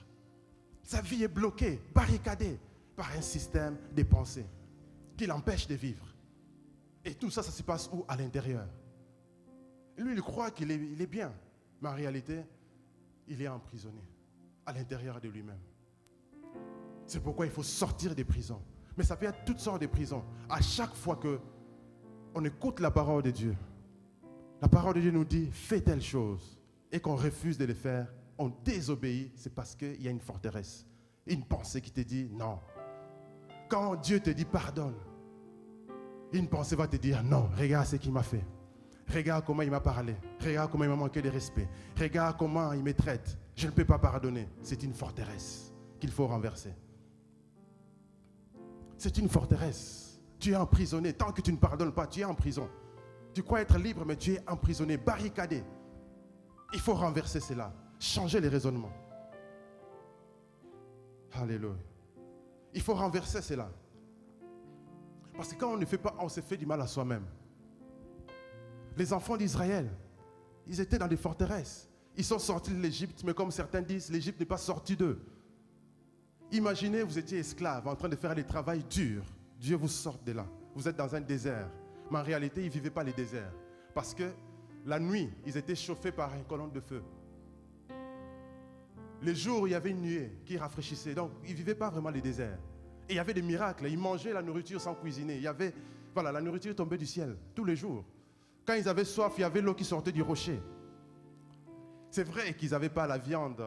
[0.82, 2.58] Sa vie est bloquée, barricadée
[2.96, 4.46] par un système de pensée
[5.16, 6.06] qui l'empêche de vivre.
[7.04, 8.04] Et tout ça, ça se passe où?
[8.08, 8.66] À l'intérieur.
[9.98, 11.32] Lui, il croit qu'il est, bien.
[11.80, 12.42] Mais en réalité,
[13.28, 14.02] il est emprisonné
[14.64, 15.60] à l'intérieur de lui-même.
[17.06, 18.62] C'est pourquoi il faut sortir des prisons.
[18.96, 20.24] Mais ça peut être toutes sortes de prisons.
[20.48, 21.40] À chaque fois que
[22.34, 23.56] on écoute la parole de Dieu,
[24.62, 26.56] la parole de Dieu nous dit fais telle chose
[26.92, 28.06] et qu'on refuse de le faire,
[28.38, 30.86] on désobéit, c'est parce qu'il y a une forteresse,
[31.26, 32.60] une pensée qui te dit non.
[33.68, 34.94] Quand Dieu te dit pardonne,
[36.32, 38.44] une pensée va te dire non, regarde ce qu'il m'a fait.
[39.12, 40.14] Regarde comment il m'a parlé.
[40.40, 41.68] Regarde comment il m'a manqué de respect.
[41.98, 43.36] Regarde comment il me traite.
[43.56, 44.48] Je ne peux pas pardonner.
[44.62, 46.72] C'est une forteresse qu'il faut renverser.
[48.96, 50.20] C'est une forteresse.
[50.38, 51.12] Tu es emprisonné.
[51.12, 52.68] Tant que tu ne pardonnes pas, tu es en prison.
[53.34, 55.64] Tu crois être libre, mais tu es emprisonné, barricadé.
[56.72, 58.92] Il faut renverser cela, changer les raisonnements.
[61.32, 61.74] Alléluia.
[62.74, 63.70] Il faut renverser cela.
[65.34, 67.24] Parce que quand on ne fait pas, on se fait du mal à soi-même.
[68.96, 69.90] Les enfants d'Israël,
[70.66, 71.88] ils étaient dans des forteresses.
[72.16, 75.20] Ils sont sortis de l'Égypte, mais comme certains disent, l'Égypte n'est pas sortie d'eux.
[76.50, 79.24] Imaginez, vous étiez esclave en train de faire des travail durs.
[79.58, 80.46] Dieu vous sort de là.
[80.74, 81.70] Vous êtes dans un désert.
[82.12, 83.54] Mais en réalité, ils ne vivaient pas les déserts.
[83.94, 84.30] Parce que
[84.84, 87.02] la nuit, ils étaient chauffés par une colonne de feu.
[89.22, 91.14] Les jours, il y avait une nuée qui rafraîchissait.
[91.14, 92.58] Donc, ils ne vivaient pas vraiment les déserts.
[93.08, 93.86] Et il y avait des miracles.
[93.86, 95.36] Ils mangeaient la nourriture sans cuisiner.
[95.36, 95.72] Il y avait,
[96.12, 98.04] voilà, la nourriture tombait du ciel tous les jours.
[98.66, 100.60] Quand ils avaient soif, il y avait l'eau qui sortait du rocher.
[102.10, 103.64] C'est vrai qu'ils n'avaient pas la viande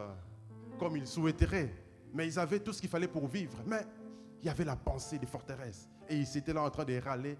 [0.78, 1.74] comme ils souhaiteraient,
[2.14, 3.58] mais ils avaient tout ce qu'il fallait pour vivre.
[3.66, 3.82] Mais
[4.44, 5.90] il y avait la pensée des forteresses.
[6.08, 7.38] Et ils étaient là en train de râler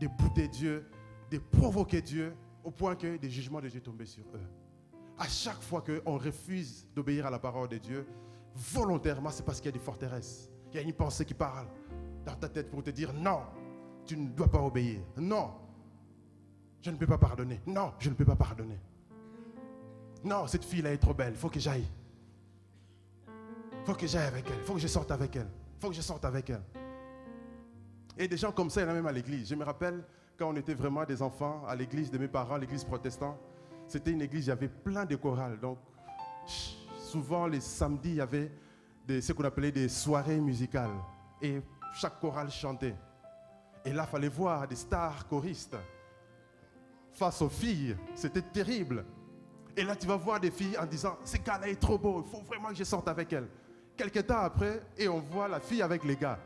[0.00, 0.86] de bouter Dieu,
[1.30, 4.48] de provoquer Dieu, au point que des jugements de Dieu tombaient sur eux.
[5.18, 8.06] À chaque fois qu'on refuse d'obéir à la parole de Dieu,
[8.54, 10.50] volontairement, c'est parce qu'il y a des forteresses.
[10.72, 11.68] Il y a une pensée qui parle
[12.24, 13.42] dans ta tête pour te dire non,
[14.04, 15.00] tu ne dois pas obéir.
[15.16, 15.52] Non,
[16.82, 17.60] je ne peux pas pardonner.
[17.66, 18.78] Non, je ne peux pas pardonner.
[20.24, 21.32] Non, cette fille-là est trop belle.
[21.34, 21.86] Il faut que j'aille.
[23.28, 24.58] Il faut que j'aille avec elle.
[24.58, 25.48] Il faut que je sorte avec elle.
[25.76, 26.62] Il faut que je sorte avec elle.
[28.18, 29.48] Et des gens comme ça, il y en a même à l'église.
[29.48, 30.02] Je me rappelle
[30.38, 33.38] quand on était vraiment des enfants à l'église de mes parents, l'église protestante.
[33.86, 35.60] C'était une église, il y avait plein de chorales.
[35.60, 35.78] Donc,
[36.98, 38.50] souvent les samedis, il y avait
[39.08, 40.96] ce qu'on appelait des soirées musicales.
[41.40, 41.60] Et
[41.94, 42.94] chaque chorale chantait.
[43.84, 45.76] Et là, il fallait voir des stars choristes
[47.12, 47.96] face aux filles.
[48.14, 49.04] C'était terrible.
[49.76, 52.30] Et là, tu vas voir des filles en disant, ce gars-là est trop beau, il
[52.30, 53.46] faut vraiment que je sorte avec elle.
[53.96, 56.38] Quelques temps après, et on voit la fille avec les gars.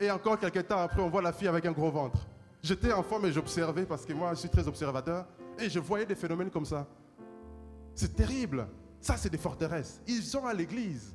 [0.00, 2.26] Et encore quelques temps après, on voit la fille avec un gros ventre.
[2.62, 5.26] J'étais enfant, mais j'observais parce que moi, je suis très observateur.
[5.58, 6.86] Et je voyais des phénomènes comme ça.
[7.94, 8.66] C'est terrible.
[8.98, 10.00] Ça, c'est des forteresses.
[10.06, 11.14] Ils sont à l'église,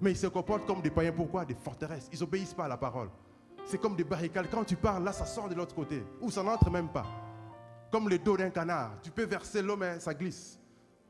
[0.00, 1.12] mais ils se comportent comme des païens.
[1.12, 1.44] Pourquoi?
[1.44, 2.08] Des forteresses.
[2.12, 3.10] Ils n'obéissent pas à la parole.
[3.64, 4.46] C'est comme des barricades.
[4.48, 6.04] Quand tu parles, là, ça sort de l'autre côté.
[6.20, 7.06] Ou ça n'entre même pas.
[7.90, 8.92] Comme le dos d'un canard.
[9.02, 10.60] Tu peux verser l'eau, mais ça glisse.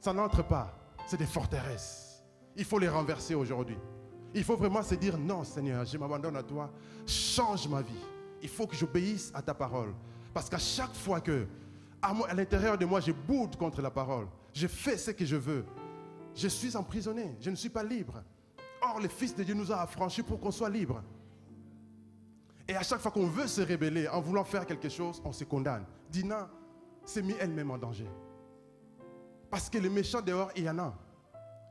[0.00, 0.74] Ça n'entre pas.
[1.06, 2.22] C'est des forteresses.
[2.56, 3.76] Il faut les renverser aujourd'hui.
[4.34, 6.70] Il faut vraiment se dire, non Seigneur, je m'abandonne à toi,
[7.06, 8.04] change ma vie.
[8.42, 9.92] Il faut que j'obéisse à ta parole.
[10.32, 11.46] Parce qu'à chaque fois que,
[12.00, 15.64] à, l'intérieur de moi, je boude contre la parole, je fais ce que je veux,
[16.34, 18.22] je suis emprisonné, je ne suis pas libre.
[18.82, 21.02] Or, le Fils de Dieu nous a affranchis pour qu'on soit libre.
[22.68, 25.42] Et à chaque fois qu'on veut se rébeller en voulant faire quelque chose, on se
[25.42, 25.84] condamne.
[26.08, 26.48] Dina
[27.04, 28.06] s'est mis elle-même en danger.
[29.50, 30.94] Parce que les méchants dehors, il y en a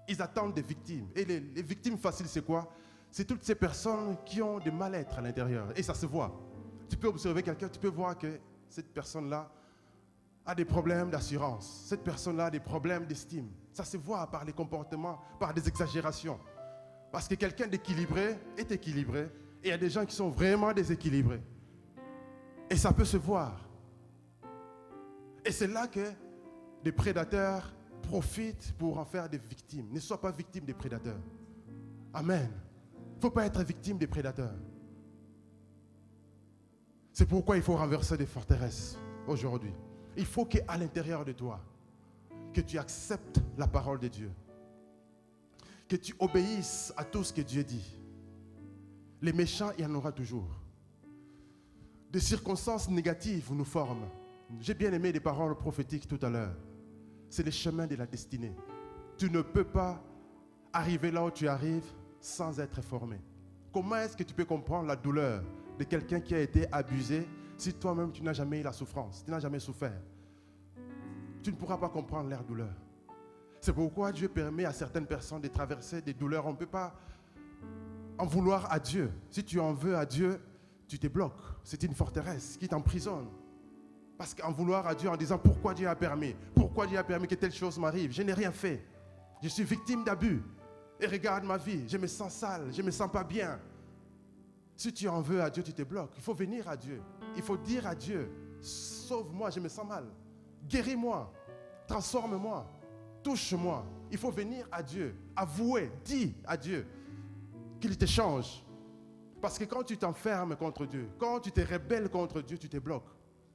[0.09, 1.07] ils attendent des victimes.
[1.15, 2.67] Et les, victimes faciles, c'est quoi?
[3.11, 5.67] C'est toutes ces personnes qui ont des mal-être à l'intérieur.
[5.75, 6.35] Et ça se voit.
[6.89, 9.51] Tu peux observer quelqu'un, tu peux voir que cette personne-là
[10.45, 11.85] a des problèmes d'assurance.
[11.87, 13.49] Cette personne-là a des problèmes d'estime.
[13.71, 16.39] Ça se voit par les comportements, par des exagérations.
[17.11, 19.29] Parce que quelqu'un d'équilibré est équilibré.
[19.63, 21.41] Et il y a des gens qui sont vraiment déséquilibrés.
[22.69, 23.59] Et ça peut se voir.
[25.45, 26.11] Et c'est là que
[26.83, 29.87] des prédateurs profite pour en faire des victimes.
[29.91, 31.19] Ne sois pas victime des prédateurs.
[32.13, 32.49] Amen.
[32.95, 34.55] Il ne faut pas être victime des prédateurs.
[37.11, 39.73] C'est pourquoi il faut renverser des forteresses aujourd'hui.
[40.15, 41.59] Il faut qu'à l'intérieur de toi,
[42.53, 44.31] que tu acceptes la parole de Dieu.
[45.87, 47.99] Que tu obéisses à tout ce que Dieu dit.
[49.21, 50.49] Les méchants, il y en aura toujours.
[52.11, 54.07] Des circonstances négatives nous forment.
[54.59, 56.55] J'ai bien aimé les paroles prophétiques tout à l'heure.
[57.29, 58.55] C'est le chemin de la destinée.
[59.17, 60.01] Tu ne peux pas
[60.73, 63.19] arriver là où tu arrives sans être formé.
[63.71, 65.43] Comment est-ce que tu peux comprendre la douleur
[65.77, 69.31] de quelqu'un qui a été abusé si toi-même tu n'as jamais eu la souffrance, tu
[69.31, 70.01] n'as jamais souffert?
[71.43, 72.73] Tu ne pourras pas comprendre leur douleur.
[73.61, 76.45] C'est pourquoi Dieu permet à certaines personnes de traverser des douleurs.
[76.45, 76.95] On ne peut pas
[78.17, 79.11] en vouloir à Dieu.
[79.29, 80.41] Si tu en veux à Dieu,
[80.87, 81.41] tu te bloques.
[81.63, 83.27] C'est une forteresse qui t'emprisonne.
[84.19, 87.25] Parce qu'en vouloir à Dieu en disant pourquoi Dieu a permis, pourquoi Dieu a permis
[87.25, 88.85] que telle chose m'arrive, je n'ai rien fait.
[89.41, 90.43] Je suis victime d'abus.
[90.99, 93.57] Et regarde ma vie, je me sens sale, je ne me sens pas bien.
[94.75, 96.11] Si tu en veux à Dieu, tu te bloques.
[96.17, 97.01] Il faut venir à Dieu.
[97.37, 98.29] Il faut dire à Dieu,
[98.59, 100.03] sauve-moi, je me sens mal.
[100.67, 101.31] Guéris-moi,
[101.87, 102.69] transforme-moi,
[103.23, 103.85] touche-moi.
[104.11, 106.85] Il faut venir à Dieu, avouer, dis à Dieu
[107.79, 108.65] qu'il te change.
[109.41, 112.79] Parce que quand tu t'enfermes contre Dieu, quand tu te rebelles contre Dieu, tu te
[112.79, 113.07] bloques.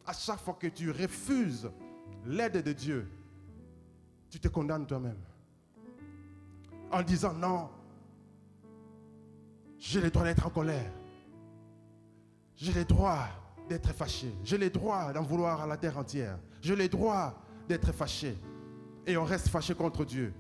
[0.06, 1.70] À chaque fois que tu refuses
[2.26, 3.08] l'aide de Dieu,
[4.30, 5.18] tu te condamnes toi-même
[6.94, 7.68] en disant non,
[9.78, 10.90] j'ai le droit d'être en colère.
[12.56, 13.26] J'ai le droit
[13.68, 14.32] d'être fâché.
[14.44, 16.38] J'ai le droit d'en vouloir à la terre entière.
[16.60, 17.34] J'ai le droit
[17.68, 18.38] d'être fâché.
[19.06, 20.32] Et on reste fâché contre Dieu.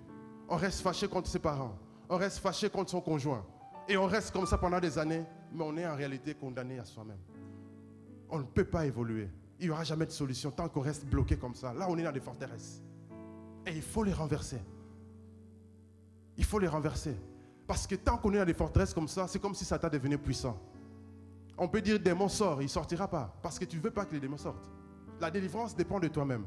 [0.48, 1.76] On reste fâché contre ses parents.
[2.08, 3.44] On reste fâché contre son conjoint.
[3.88, 6.84] Et on reste comme ça pendant des années, mais on est en réalité condamné à
[6.84, 7.18] soi-même.
[8.30, 9.28] On ne peut pas évoluer.
[9.60, 11.72] Il n'y aura jamais de solution tant qu'on reste bloqué comme ça.
[11.72, 12.82] Là, on est dans des forteresses.
[13.66, 14.60] Et il faut les renverser.
[16.36, 17.16] Il faut les renverser.
[17.66, 20.18] Parce que tant qu'on est dans des forteresses comme ça, c'est comme si Satan devenait
[20.18, 20.58] puissant.
[21.56, 23.32] On peut dire démon sort, il ne sortira pas.
[23.42, 24.68] Parce que tu ne veux pas que les démons sortent.
[25.20, 26.44] La délivrance dépend de toi-même.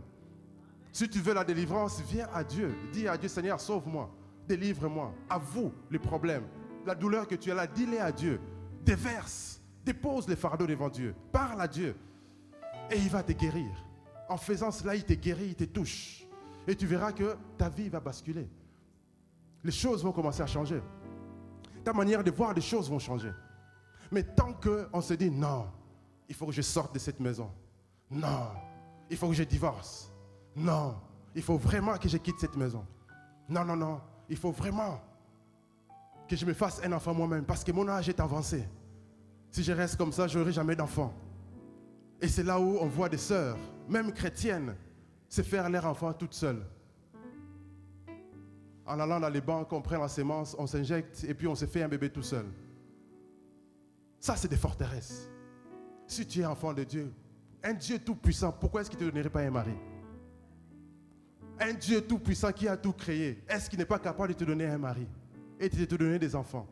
[0.91, 2.75] Si tu veux la délivrance, viens à Dieu.
[2.91, 4.09] Dis à Dieu, Seigneur, sauve-moi.
[4.47, 5.13] Délivre-moi.
[5.29, 6.45] Avoue les problèmes.
[6.85, 8.39] La douleur que tu as là, dis-les à Dieu.
[8.83, 9.61] Déverse.
[9.85, 11.15] Dépose les fardeaux devant Dieu.
[11.31, 11.95] Parle à Dieu.
[12.91, 13.71] Et il va te guérir.
[14.29, 16.25] En faisant cela, il te guérit, il te touche.
[16.67, 18.49] Et tu verras que ta vie va basculer
[19.67, 20.81] les choses vont commencer à changer.
[21.83, 23.31] Ta manière de voir les choses vont changer.
[24.11, 25.67] Mais tant qu'on se dit non,
[26.29, 27.51] il faut que je sorte de cette maison.
[28.09, 28.47] Non,
[29.09, 30.09] il faut que je divorce.
[30.55, 30.95] Non,
[31.35, 32.85] il faut vraiment que je quitte cette maison.
[33.49, 35.01] Non, non, non, il faut vraiment
[36.27, 38.67] que je me fasse un enfant moi-même parce que mon âge est avancé.
[39.51, 41.13] Si je reste comme ça, je n'aurai jamais d'enfant.
[42.21, 44.75] Et c'est là où on voit des sœurs, même chrétiennes,
[45.29, 46.63] se faire leur enfant toutes seules
[48.87, 51.65] en allant dans les banques, on prend la sémence, on s'injecte et puis on se
[51.65, 52.45] fait un bébé tout seul.
[54.19, 55.29] Ça, c'est des forteresses.
[56.07, 57.13] Si tu es enfant de Dieu,
[57.63, 59.75] un Dieu tout-puissant, pourquoi est-ce qu'il ne te donnerait pas un mari?
[61.59, 64.65] Un Dieu tout-puissant qui a tout créé, est-ce qu'il n'est pas capable de te donner
[64.65, 65.07] un mari
[65.59, 66.67] et de te donner des enfants?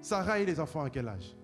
[0.00, 1.36] Sarah et les enfants à quel âge?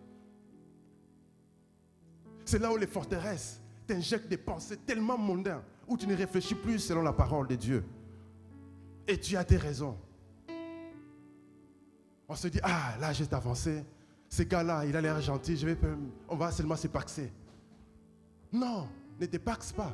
[2.46, 6.78] C'est là où les forteresses t'injectent des pensées tellement mondaines, où tu ne réfléchis plus
[6.78, 7.84] selon la parole de Dieu.
[9.06, 9.98] Et tu as tes raisons.
[12.28, 13.84] On se dit, ah, là, j'ai avancé.
[14.28, 15.64] Ce gars-là, il a l'air gentil,
[16.28, 17.32] on va seulement se paxer.
[18.52, 18.88] Non,
[19.20, 19.92] ne te paxe pas.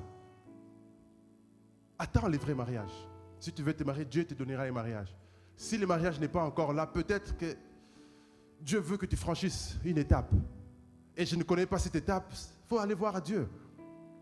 [1.98, 2.92] Attends le vrai mariage.
[3.40, 5.16] Si tu veux te marier, Dieu te donnera un mariage.
[5.56, 7.56] Si le mariage n'est pas encore là, peut-être que
[8.60, 10.30] Dieu veut que tu franchisses une étape.
[11.16, 12.32] Et je ne connais pas cette étape.
[12.32, 13.48] Il faut aller voir Dieu.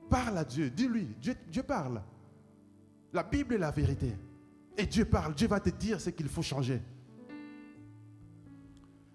[0.08, 0.70] Parle à Dieu.
[0.70, 1.14] Dis-lui.
[1.20, 2.02] Dieu, Dieu parle.
[3.12, 4.14] La Bible est la vérité.
[4.76, 6.80] Et Dieu parle, Dieu va te dire ce qu'il faut changer.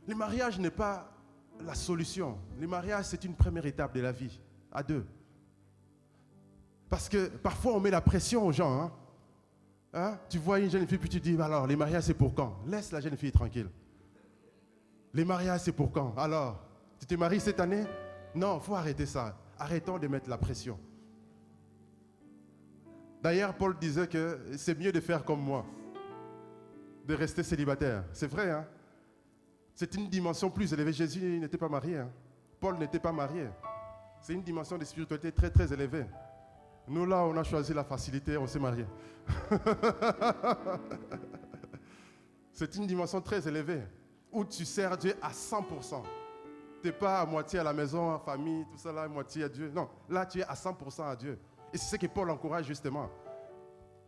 [0.07, 1.11] Le mariage n'est pas
[1.61, 2.37] la solution.
[2.59, 4.39] Le mariage, c'est une première étape de la vie,
[4.71, 5.05] à deux.
[6.89, 8.81] Parce que parfois, on met la pression aux gens.
[8.81, 8.91] Hein.
[9.93, 10.19] Hein?
[10.29, 12.59] Tu vois une jeune fille, puis tu dis, alors, les mariages, c'est pour quand?
[12.67, 13.69] Laisse la jeune fille tranquille.
[15.13, 16.13] Les mariages, c'est pour quand?
[16.17, 16.61] Alors,
[16.99, 17.83] tu te maries cette année?
[18.33, 19.37] Non, il faut arrêter ça.
[19.57, 20.79] Arrêtons de mettre la pression.
[23.21, 25.65] D'ailleurs, Paul disait que c'est mieux de faire comme moi,
[27.05, 28.03] de rester célibataire.
[28.13, 28.67] C'est vrai, hein?
[29.73, 30.93] C'est une dimension plus élevée.
[30.93, 31.97] Jésus n'était pas marié.
[31.97, 32.09] Hein?
[32.59, 33.47] Paul n'était pas marié.
[34.21, 36.05] C'est une dimension de spiritualité très, très élevée.
[36.87, 38.85] Nous, là, on a choisi la facilité, on s'est marié.
[42.51, 43.81] C'est une dimension très élevée
[44.31, 46.03] où tu sers Dieu à 100%.
[46.91, 49.71] Pas à moitié à la maison, à famille, tout ça à moitié à Dieu.
[49.73, 51.39] Non, là, tu es à 100% à Dieu.
[51.73, 53.09] Et c'est ce que Paul encourage justement.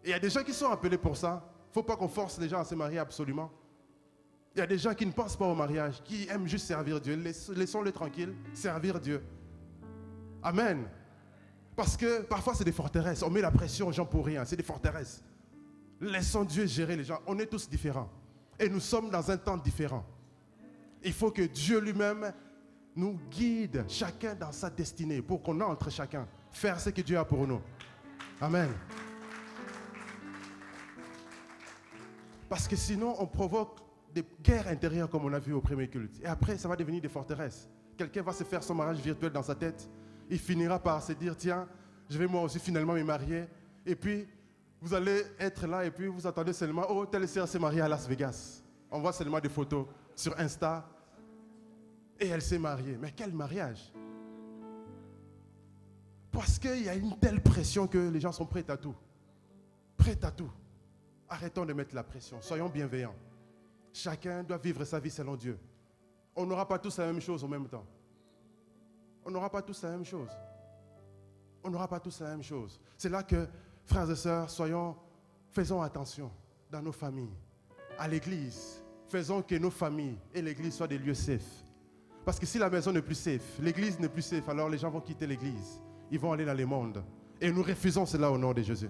[0.04, 1.44] Et il y a des gens qui sont appelés pour ça.
[1.44, 3.52] Il ne faut pas qu'on force les gens à se marier absolument.
[4.56, 7.00] Il y a des gens qui ne pensent pas au mariage, qui aiment juste servir
[7.00, 7.16] Dieu.
[7.56, 9.24] Laissons-les tranquilles, servir Dieu.
[10.42, 10.88] Amen.
[11.76, 13.22] Parce que parfois, c'est des forteresses.
[13.22, 14.46] On met la pression aux gens pour rien.
[14.46, 15.22] C'est des forteresses.
[16.02, 17.20] Laissons Dieu gérer les gens.
[17.28, 18.10] On est tous différents.
[18.60, 20.04] Et nous sommes dans un temps différent.
[21.04, 22.34] Il faut que Dieu lui-même
[22.98, 27.24] nous guide chacun dans sa destinée pour qu'on entre chacun faire ce que Dieu a
[27.24, 27.62] pour nous.
[28.42, 28.70] Amen.
[32.50, 33.80] Parce que sinon, on provoque
[34.14, 36.20] des guerres intérieures comme on a vu au premier culte.
[36.24, 37.70] Et après, ça va devenir des forteresses.
[37.98, 39.90] Quelqu'un va se faire son mariage virtuel dans sa tête.
[40.30, 41.68] Il finira par se dire, tiens,
[42.10, 43.46] je vais moi aussi finalement me marier.
[43.86, 44.28] Et puis,
[44.82, 47.88] vous allez être là et puis vous attendez seulement, oh, telle sœur s'est mariée à
[47.88, 48.62] Las Vegas.
[48.90, 50.88] On voit seulement des photos sur Insta.
[52.20, 52.98] Et elle s'est mariée.
[53.00, 53.92] Mais quel mariage
[56.32, 58.96] Parce qu'il y a une telle pression que les gens sont prêts à tout.
[59.98, 60.52] Prêts à tout.
[61.30, 62.42] Arrêtons de mettre la pression.
[62.42, 63.16] Soyons bienveillants.
[63.94, 65.58] Chacun doit vivre sa vie selon Dieu.
[66.36, 67.86] On n'aura pas tous la même chose en même temps.
[69.26, 70.30] On n'aura pas tous la même chose.
[71.64, 72.80] On n'aura pas tous la même chose.
[72.98, 73.48] C'est là que,
[73.84, 74.96] frères et sœurs, soyons,
[75.50, 76.32] faisons attention
[76.72, 77.36] dans nos familles,
[77.98, 78.84] à l'église.
[79.10, 81.67] Faisons que nos familles et l'église soient des lieux safe.
[82.28, 84.90] Parce que si la maison n'est plus safe, l'église n'est plus safe, alors les gens
[84.90, 85.82] vont quitter l'église.
[86.12, 87.02] Ils vont aller dans le monde.
[87.40, 88.90] Et nous refusons cela au nom de Jésus.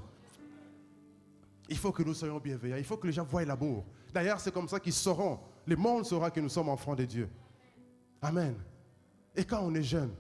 [1.69, 2.77] Il faut que nous soyons bienveillants.
[2.77, 3.85] Il faut que les gens voient l'amour.
[4.11, 5.37] D'ailleurs, c'est comme ça qu'ils sauront.
[5.67, 7.29] Le monde saura que nous sommes enfants de Dieu.
[8.23, 8.55] Amen.
[9.35, 10.15] Et quand on est jeune,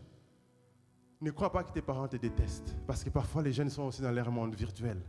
[1.19, 2.75] ne crois pas que tes parents te détestent.
[2.85, 5.01] Parce que parfois, les jeunes sont aussi dans leur monde virtuel,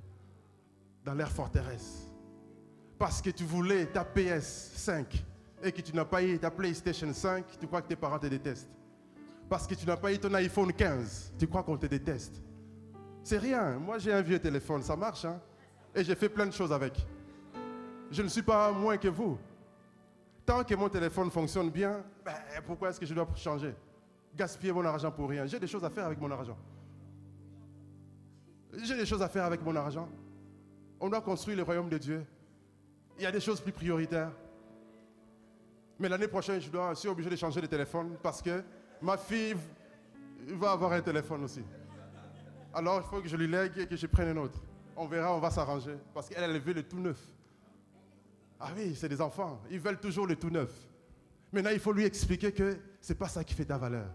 [1.04, 2.10] dans leur forteresse.
[2.96, 5.04] Parce que tu voulais ta PS5
[5.62, 8.26] et que tu n'as pas eu ta PlayStation 5, tu crois que tes parents te
[8.26, 8.70] détestent.
[9.48, 12.42] Parce que tu n'as pas eu ton iPhone 15, tu crois qu'on te déteste.
[13.24, 13.78] C'est rien.
[13.78, 15.24] Moi, j'ai un vieux téléphone, ça marche.
[15.24, 15.40] Hein?
[15.94, 16.94] Et j'ai fait plein de choses avec.
[18.10, 19.38] Je ne suis pas moins que vous.
[20.46, 22.34] Tant que mon téléphone fonctionne bien, ben,
[22.66, 23.74] pourquoi est-ce que je dois changer?
[24.34, 25.44] Gaspiller mon argent pour rien.
[25.46, 26.56] J'ai des choses à faire avec mon argent.
[28.82, 30.08] J'ai des choses à faire avec mon argent.
[31.00, 32.24] On doit construire le royaume de Dieu.
[33.18, 34.30] Il y a des choses plus prioritaires.
[35.98, 38.62] Mais l'année prochaine, je, dois, suis obligé de changer de téléphone parce que
[39.02, 39.56] ma fille
[40.48, 41.62] va avoir un téléphone aussi.
[42.72, 44.60] Alors, il faut que je lui lègue et que je prenne un autre
[44.98, 45.96] on verra, on va s'arranger.
[46.12, 47.18] Parce qu'elle, elle veut le tout neuf.
[48.60, 49.60] Ah oui, c'est des enfants.
[49.70, 50.72] Ils veulent toujours le tout neuf.
[51.52, 54.08] Maintenant, il faut lui expliquer que ce n'est pas ça qui fait ta valeur.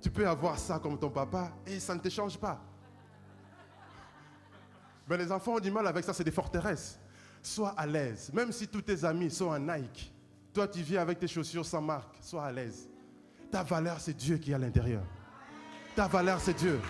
[0.00, 2.60] Tu peux avoir ça comme ton papa et ça ne te change pas.
[5.08, 6.98] Mais les enfants ont du mal avec ça, c'est des forteresses.
[7.42, 8.32] Sois à l'aise.
[8.32, 10.14] Même si tous tes amis sont en Nike,
[10.52, 12.88] toi tu viens avec tes chaussures sans marque, sois à l'aise.
[13.50, 15.02] Ta valeur, c'est Dieu qui est à l'intérieur.
[15.94, 16.80] Ta valeur, c'est Dieu.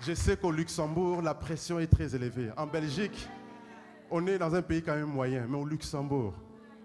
[0.00, 2.50] Je sais qu'au Luxembourg, la pression est très élevée.
[2.56, 3.28] En Belgique,
[4.10, 6.32] on est dans un pays quand même moyen, mais au Luxembourg,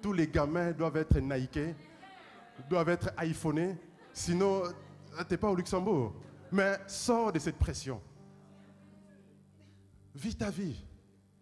[0.01, 1.59] tous les gamins doivent être Nike,
[2.67, 3.77] doivent être iPhonés,
[4.11, 4.63] sinon,
[5.17, 6.13] tu n'es pas au Luxembourg.
[6.51, 8.01] Mais sors de cette pression.
[10.15, 10.83] Vis ta vie.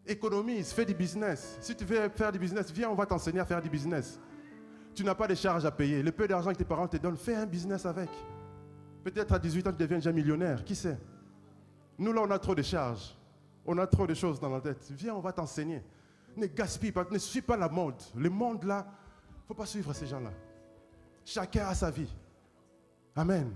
[0.09, 1.59] Économise, fais du business.
[1.61, 4.19] Si tu veux faire du business, viens, on va t'enseigner à faire du business.
[4.95, 6.01] Tu n'as pas de charges à payer.
[6.01, 8.09] Le peu d'argent que tes parents te donnent, fais un business avec.
[9.03, 10.65] Peut-être à 18 ans, tu deviens déjà millionnaire.
[10.65, 10.97] Qui sait?
[11.99, 13.15] Nous, là, on a trop de charges.
[13.67, 14.83] On a trop de choses dans la tête.
[14.89, 15.83] Viens, on va t'enseigner.
[16.35, 18.01] Ne gaspille pas, ne suis pas la mode.
[18.15, 20.31] Le monde, là, il ne faut pas suivre ces gens-là.
[21.23, 22.11] Chacun a sa vie.
[23.15, 23.53] Amen.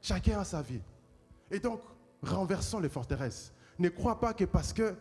[0.00, 0.80] Chacun a sa vie.
[1.50, 1.80] Et donc,
[2.22, 3.52] renversons les forteresses.
[3.80, 4.94] Ne crois pas que parce que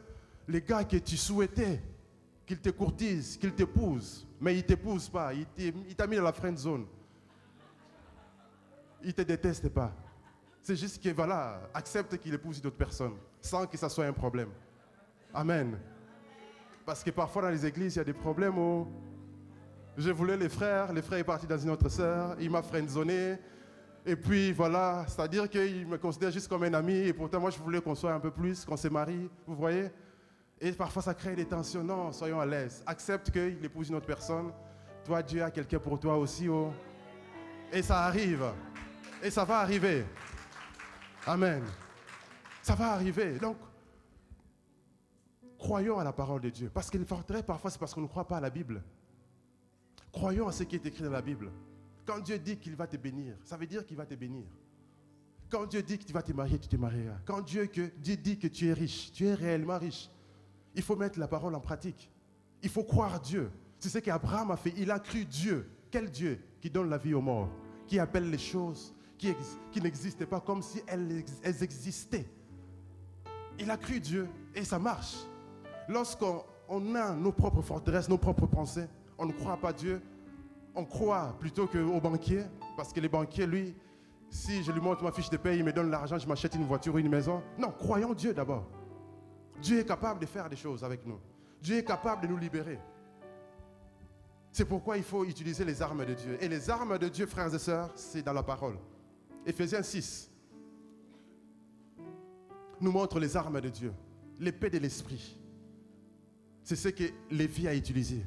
[0.48, 1.82] les gars que tu souhaitais
[2.46, 6.32] qu'ils te courtisent, qu'ils t'épousent, mais ils ne t'épousent pas, il t'a mis dans la
[6.32, 6.86] friend zone.
[9.02, 9.94] Ils ne te détestent pas.
[10.62, 14.50] C'est juste que, voilà, accepte qu'il épouse d'autres personnes, sans que ça soit un problème.
[15.34, 15.78] Amen.
[16.86, 18.88] Parce que parfois dans les églises, il y a des problèmes où
[19.98, 23.38] je voulais les frères, les frères est parti dans une autre sœur, il m'a friendzoné,
[24.06, 27.60] et puis voilà, c'est-à-dire qu'il me considère juste comme un ami, et pourtant moi je
[27.60, 29.90] voulais qu'on soit un peu plus, qu'on se marie, vous voyez?
[30.60, 31.84] Et parfois ça crée des tensions.
[31.84, 32.84] Non, soyons à l'aise.
[32.86, 34.52] Accepte qu'il épouse une autre personne.
[35.06, 36.50] Toi, Dieu a quelqu'un pour toi aussi.
[36.50, 36.72] Oh.
[37.72, 38.44] Et ça arrive.
[39.24, 40.06] Et ça va arriver.
[41.26, 41.64] Amen.
[42.62, 43.38] Ça va arriver.
[43.40, 43.58] Donc,
[45.58, 46.70] croyons à la parole de Dieu.
[46.74, 48.84] Parce qu'il forterait parfois, c'est parce qu'on ne croit pas à la Bible.
[50.12, 51.52] Croyons à ce qui est écrit dans la Bible.
[52.06, 54.46] Quand Dieu dit qu'il va te bénir, ça veut dire qu'il va te bénir.
[55.50, 57.20] Quand Dieu dit que tu vas te marier, tu te marieras.
[57.26, 60.10] Quand Dieu dit que tu es riche, tu es réellement riche.
[60.78, 62.10] Il faut mettre la parole en pratique.
[62.64, 63.52] Il faut croire Dieu.
[63.80, 64.74] C'est ce qu'Abraham a fait.
[64.78, 65.70] Il a cru Dieu.
[65.92, 67.50] Quel Dieu qui donne la vie aux morts,
[67.88, 69.34] qui appelle les choses qui,
[69.72, 71.24] qui n'existaient pas comme si elles,
[71.62, 72.26] existaient.
[73.60, 75.16] Il a cru Dieu et ça marche.
[75.88, 80.02] Lorsqu'on a nos propres forteresses, nos propres pensées, on ne croit pas Dieu,
[80.76, 82.44] on croit plutôt qu'au banquier,
[82.76, 83.74] Parce que les banquiers, lui,
[84.30, 86.66] si je lui montre ma fiche de paie, il me donne l'argent, je m'achète une
[86.66, 87.42] voiture ou une maison.
[87.58, 88.68] Non, croyons Dieu d'abord.
[89.62, 91.20] Dieu est capable de faire des choses avec nous.
[91.62, 92.80] Dieu est capable de nous libérer.
[94.52, 96.38] C'est pourquoi il faut utiliser les armes de Dieu.
[96.42, 98.78] Et les armes de Dieu, frères et sœurs, c'est dans la parole.
[99.46, 100.32] Éphésiens 6
[102.80, 103.94] nous montre les armes de Dieu,
[104.40, 105.40] l'épée de l'esprit.
[106.64, 108.24] C'est ce que Lévi a utilisé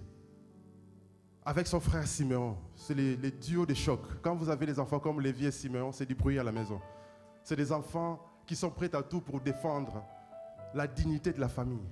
[1.45, 2.57] avec son frère Siméon.
[2.75, 4.01] C'est les, duos de choc.
[4.23, 6.81] Quand vous avez des enfants comme Lévi et Siméon, c'est du bruit à la maison.
[7.43, 10.05] C'est des enfants qui sont prêts à tout pour défendre
[10.75, 11.87] la dignité de la famille.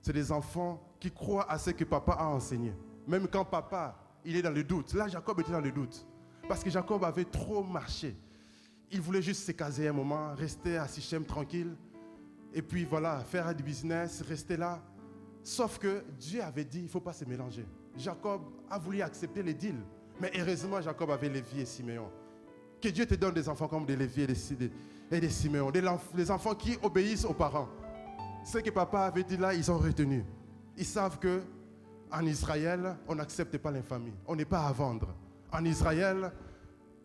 [0.00, 2.72] C'est des enfants qui croient à ce que papa a enseigné.
[3.06, 4.94] Même quand papa, il est dans le doute.
[4.94, 6.06] Là, Jacob était dans le doute.
[6.48, 8.16] Parce que Jacob avait trop marché.
[8.90, 11.74] Il voulait juste se caser un moment, rester à Sichem tranquille.
[12.54, 14.80] Et puis voilà, faire du business, rester là.
[15.42, 17.66] Sauf que Dieu avait dit, il ne faut pas se mélanger.
[17.96, 19.82] Jacob a voulu accepter les deals.
[20.20, 22.10] Mais heureusement, Jacob avait Lévi et Siméon.
[22.80, 24.70] Que Dieu te donne des enfants comme des Lévi et des,
[25.10, 27.68] et des enfants qui obéissent aux parents.
[28.46, 30.24] Ce que papa avait dit là, ils ont retenu.
[30.76, 31.42] Ils savent que
[32.12, 34.14] en Israël, on n'accepte pas l'infamie.
[34.24, 35.08] On n'est pas à vendre.
[35.52, 36.30] En Israël,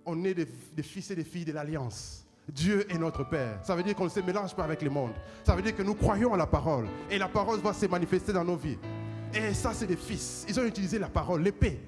[0.06, 2.28] on est des, fils et des filles de l'alliance.
[2.48, 3.60] Dieu est notre Père.
[3.64, 5.14] Ça veut dire qu'on ne se mélange pas avec le monde.
[5.44, 6.88] Ça veut dire que nous croyons à la parole.
[7.10, 8.78] Et la parole va se manifester dans nos vies.
[9.34, 10.46] Et ça, c'est des fils.
[10.48, 11.82] Ils ont utilisé la parole, l'épée,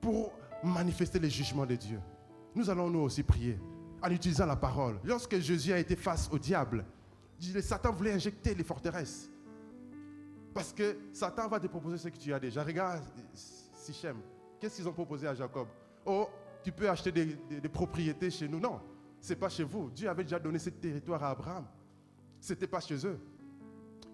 [0.00, 0.32] pour
[0.62, 1.98] manifester les jugements de Dieu.
[2.54, 3.58] Nous allons nous aussi prier
[4.00, 5.00] en utilisant la parole.
[5.02, 6.84] Lorsque Jésus a été face au diable,
[7.60, 9.30] Satan voulait injecter les forteresses.
[10.54, 12.62] Parce que Satan va te proposer ce que tu as déjà.
[12.62, 13.02] Regarde
[13.34, 14.16] Sichem.
[14.60, 15.66] Qu'est-ce qu'ils ont proposé à Jacob?
[16.04, 16.28] Oh,
[16.62, 18.60] tu peux acheter des, propriétés chez nous.
[18.60, 18.80] Non,
[19.20, 19.90] ce n'est pas chez vous.
[19.90, 21.66] Dieu avait déjà donné ce territoire à Abraham.
[22.40, 23.18] Ce n'était pas chez eux.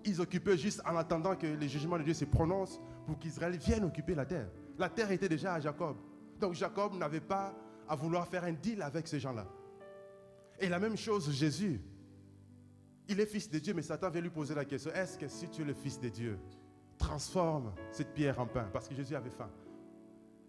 [0.05, 3.85] Ils occupaient juste en attendant que les jugements de Dieu se prononcent pour qu'Israël vienne
[3.85, 4.49] occuper la terre.
[4.79, 5.97] La terre était déjà à Jacob.
[6.39, 7.55] Donc Jacob n'avait pas
[7.89, 9.47] à vouloir faire un deal avec ces gens-là.
[10.61, 11.81] Et la même chose, Jésus.
[13.09, 15.49] Il est fils de Dieu, mais Satan vient lui poser la question, est-ce que si
[15.49, 16.39] tu es le fils de Dieu,
[16.99, 18.69] transforme cette pierre en pain?
[18.71, 19.51] Parce que Jésus avait faim.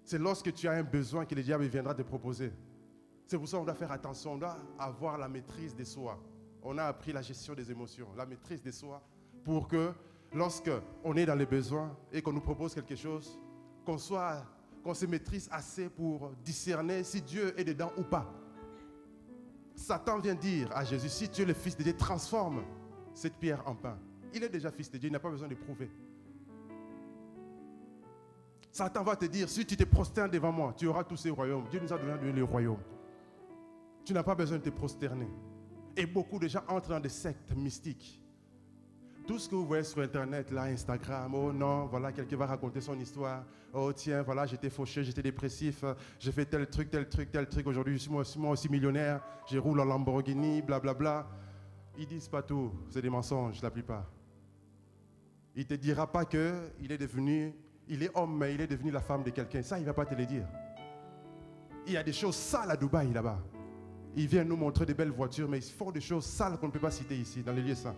[0.04, 2.52] C'est lorsque tu as un besoin que le diable viendra te proposer.
[3.28, 6.20] C'est pour ça qu'on doit faire attention, on doit avoir la maîtrise de soi.
[6.62, 9.02] On a appris la gestion des émotions, la maîtrise de soi,
[9.46, 9.94] pour que
[10.34, 10.72] lorsque
[11.04, 13.40] on est dans les besoins et qu'on nous propose quelque chose,
[13.86, 14.44] qu'on soit,
[14.84, 18.39] qu'on se maîtrise assez pour discerner si Dieu est dedans ou pas.
[19.80, 22.64] Satan vient dire à Jésus, si tu es le Fils de Dieu, transforme
[23.14, 23.98] cette pierre en pain.
[24.34, 25.90] Il est déjà Fils de Dieu, il n'a pas besoin de prouver.
[28.72, 31.66] Satan va te dire, si tu te prosternes devant moi, tu auras tous ces royaumes.
[31.72, 32.84] Dieu nous a donné les royaumes.
[34.04, 35.30] Tu n'as pas besoin de te prosterner.
[35.96, 38.19] Et beaucoup de gens entrent dans des sectes mystiques.
[39.30, 42.82] Tout ce que vous voyez sur Internet, là, Instagram, oh non, voilà, quelqu'un va raconter
[42.82, 43.46] son histoire.
[43.72, 45.86] Oh tiens, voilà, j'étais fauché, j'étais dépressif,
[46.18, 47.68] j'ai fait tel truc, tel truc, tel truc.
[47.68, 50.94] Aujourd'hui, je suis moi, aussi millionnaire, je roule en Lamborghini, blablabla.
[50.94, 51.28] Bla, bla.
[52.00, 54.10] Ils disent pas tout, c'est des mensonges la plupart.
[55.56, 57.54] Il te dira pas qu'il est devenu,
[57.88, 59.62] il est homme, mais il est devenu la femme de quelqu'un.
[59.62, 60.48] Ça, il va pas te le dire.
[61.86, 63.38] Il y a des choses sales à Dubaï là-bas.
[64.16, 66.72] Ils viennent nous montrer des belles voitures, mais ils font des choses sales qu'on ne
[66.72, 67.94] peut pas citer ici, dans les lieux saints.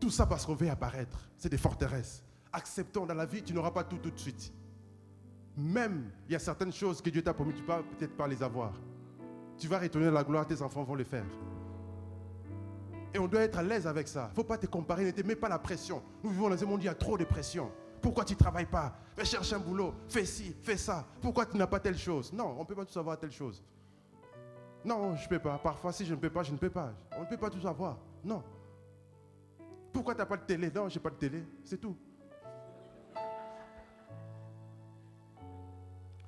[0.00, 1.28] Tout ça parce qu'on veut apparaître.
[1.36, 2.24] C'est des forteresses.
[2.52, 4.52] Acceptons dans la vie, tu n'auras pas tout tout de suite.
[5.56, 8.26] Même, il y a certaines choses que Dieu t'a promis, tu ne peux peut-être pas
[8.26, 8.72] les avoir.
[9.58, 11.26] Tu vas retourner la gloire, tes enfants vont le faire.
[13.12, 14.28] Et on doit être à l'aise avec ça.
[14.28, 16.02] Il ne faut pas te comparer, ne te mets pas la pression.
[16.24, 17.70] Nous vivons dans un monde où il y a trop de pression.
[18.00, 18.96] Pourquoi tu ne travailles pas?
[19.14, 21.06] Fais chercher un boulot, fais ci, fais ça.
[21.20, 22.32] Pourquoi tu n'as pas telle chose?
[22.32, 23.62] Non, on ne peut pas tout avoir telle chose.
[24.84, 25.58] Non, je ne peux pas.
[25.58, 26.94] Parfois, si je ne peux pas, je ne peux pas.
[27.18, 27.98] On ne peut pas tout avoir.
[28.24, 28.42] Non.
[29.92, 30.70] Pourquoi tu n'as pas de télé?
[30.74, 31.44] Non, je n'ai pas de télé.
[31.64, 31.96] C'est tout.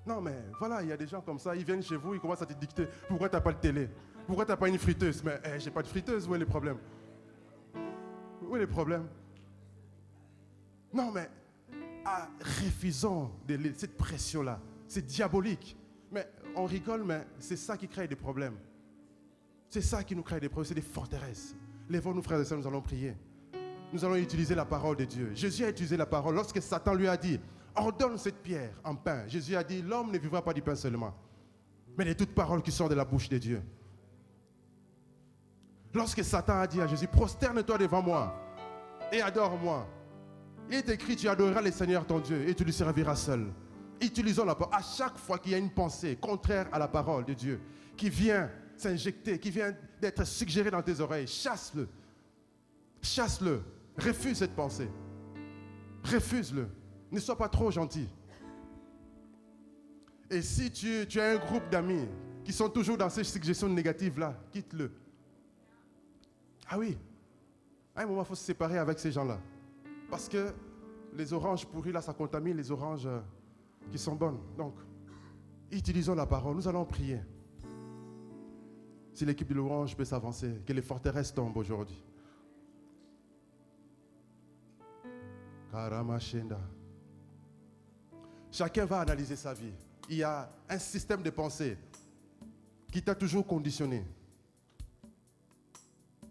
[0.04, 2.20] Non, mais voilà, il y a des gens comme ça, ils viennent chez vous, ils
[2.20, 3.88] commencent à te dicter pourquoi tu n'as pas de télé?
[4.26, 5.22] Pourquoi tu n'as pas une friteuse?
[5.22, 6.78] Mais je eh, j'ai pas de friteuse, où est le problème?
[8.42, 9.08] Où est le problème?
[10.92, 11.30] Non, mais
[12.04, 14.60] ah, refusons de, cette pression-là.
[14.88, 15.76] C'est diabolique.
[16.10, 18.56] Mais on rigole, mais c'est ça qui crée des problèmes.
[19.70, 21.54] C'est ça qui nous crée des problèmes, c'est des forteresses.
[21.88, 23.14] Lèvons-nous, frères et sœurs, nous allons prier
[23.92, 25.32] nous allons utiliser la parole de Dieu.
[25.34, 26.34] Jésus a utilisé la parole.
[26.34, 27.38] Lorsque Satan lui a dit,
[27.76, 31.14] ordonne cette pierre en pain, Jésus a dit, l'homme ne vivra pas du pain seulement,
[31.96, 33.62] mais de toute parole qui sort de la bouche de Dieu.
[35.94, 38.34] Lorsque Satan a dit à Jésus, prosterne-toi devant moi
[39.12, 39.86] et adore-moi.
[40.70, 43.52] Il est écrit, tu adoreras le Seigneur ton Dieu et tu lui serviras seul.
[44.00, 44.74] Utilisons la parole.
[44.74, 47.60] À chaque fois qu'il y a une pensée contraire à la parole de Dieu,
[47.96, 51.88] qui vient s'injecter, qui vient d'être suggérée dans tes oreilles, chasse-le.
[53.02, 53.62] Chasse-le.
[53.98, 54.88] Refuse cette pensée.
[56.04, 56.68] Refuse-le.
[57.10, 58.08] Ne sois pas trop gentil.
[60.30, 62.08] Et si tu, as un groupe d'amis
[62.42, 64.90] qui sont toujours dans ces suggestions négatives-là, quitte-le.
[66.68, 66.96] Ah oui,
[67.94, 69.38] à un moment, il faut se séparer avec ces gens-là.
[70.10, 70.52] Parce que
[71.14, 73.20] les oranges pourries, là, ça contamine les oranges euh,
[73.90, 74.38] qui sont bonnes.
[74.56, 74.74] Donc,
[75.70, 76.56] utilisons la parole.
[76.56, 77.20] Nous allons prier.
[79.12, 82.02] Si l'équipe de l'orange peut s'avancer, que les forteresses tombent aujourd'hui.
[88.50, 89.72] Chacun va analyser sa vie.
[90.10, 91.78] Il y a un système de pensée
[92.90, 94.04] qui t'a toujours conditionné,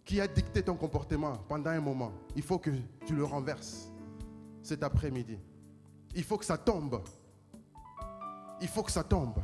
[0.05, 2.11] qui a dicté ton comportement pendant un moment.
[2.35, 2.69] Il faut que
[3.05, 3.91] tu le renverses
[4.61, 5.39] cet après-midi.
[6.13, 7.01] Il faut que ça tombe.
[8.61, 9.41] Il faut que ça tombe.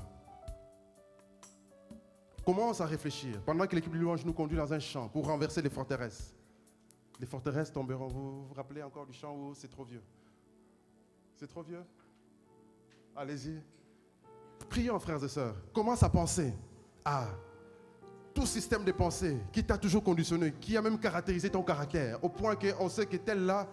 [2.45, 5.61] Commence à réfléchir pendant que l'équipe de louange nous conduit dans un champ pour renverser
[5.61, 6.33] les forteresses.
[7.19, 8.07] Les forteresses tomberont.
[8.07, 10.03] Vous vous rappelez encore du chant où c'est trop vieux?
[11.35, 11.83] C'est trop vieux?
[13.15, 13.59] Allez-y.
[14.69, 15.55] Prions, frères et sœurs.
[15.73, 16.53] Commence à penser
[17.03, 17.27] à
[18.33, 22.29] tout système de pensée qui t'a toujours conditionné, qui a même caractérisé ton caractère, au
[22.29, 23.67] point qu'on sait que telle-là,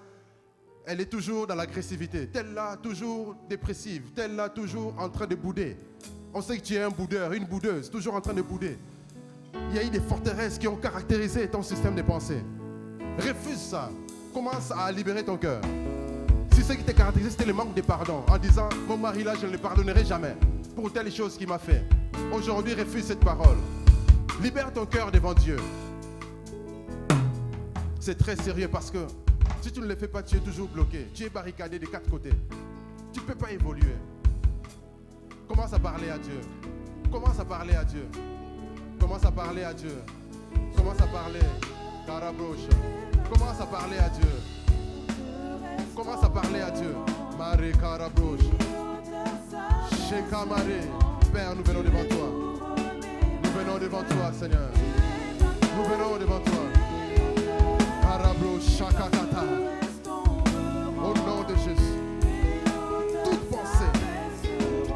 [0.87, 5.77] elle est toujours dans l'agressivité, telle-là, toujours dépressive, telle-là, toujours en train de bouder.
[6.33, 8.79] On sait que tu es un boudeur, une boudeuse, toujours en train de bouder.
[9.71, 12.43] Il y a eu des forteresses qui ont caractérisé ton système de pensée.
[13.19, 13.91] Refuse ça.
[14.33, 15.61] Commence à libérer ton cœur.
[16.53, 19.35] Si ce qui t'a caractérisé, c'était le manque de pardon, en disant, mon mari là,
[19.41, 20.37] je ne le pardonnerai jamais
[20.75, 21.85] pour telle chose qu'il m'a fait.
[22.33, 23.59] Aujourd'hui, refuse cette parole.
[24.43, 25.57] Libère ton cœur devant Dieu.
[28.01, 29.07] C'est très sérieux parce que
[29.63, 31.09] si tu ne le fais pas, tu es toujours bloqué.
[31.15, 32.35] Tu es barricadé de quatre côtés.
[33.13, 33.95] Tu ne peux pas évoluer.
[35.49, 36.41] Commence à parler à Dieu.
[37.11, 38.07] Commence à parler à Dieu.
[39.01, 40.03] Commence à parler à Dieu.
[40.77, 41.41] Commence à parler.
[42.07, 42.69] Carabroche.
[43.31, 44.31] Commence à parler à Dieu.
[45.95, 46.95] Commence à parler à Dieu.
[47.39, 48.41] Marie Carabroche.
[50.09, 50.83] Shekamare.
[51.33, 52.29] Père, nous venons devant toi.
[53.43, 54.71] Nous venons devant toi, Seigneur.
[55.77, 56.65] Nous venons devant toi.
[58.03, 59.45] Carabro Shakakata.
[60.07, 61.99] Au nom de Jésus.
[63.25, 63.93] Toute pensée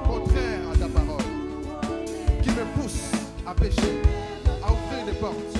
[0.07, 1.25] contraire à ta parole
[2.43, 3.11] qui me pousse
[3.47, 4.03] à pécher,
[4.63, 5.58] à ouvrir des portes,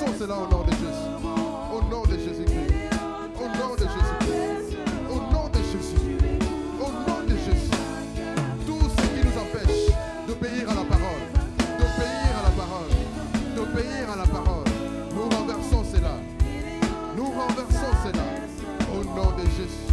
[0.00, 0.86] Nous renversons cela au nom de Jésus.
[1.74, 2.74] Au nom de Jésus-Christ.
[3.36, 4.78] Au nom de Jésus-Christ.
[5.10, 6.16] Au nom de Jésus.
[6.80, 7.70] Au nom de Jésus.
[8.66, 9.92] Tout ce qui nous empêche
[10.26, 11.24] d'obéir à la parole,
[11.78, 12.92] d'obéir à la parole,
[13.54, 14.64] d'obéir à la parole,
[15.14, 16.16] nous renversons cela.
[17.16, 18.26] Nous renversons cela.
[18.94, 19.90] Au nom de Jésus.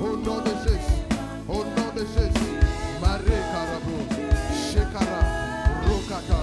[0.00, 1.00] Au nom de Jésus.
[1.48, 2.52] Au nom de Jésus.
[3.00, 3.96] Maré Karabo.
[4.70, 5.20] Shekara.
[5.86, 6.40] Rokaka.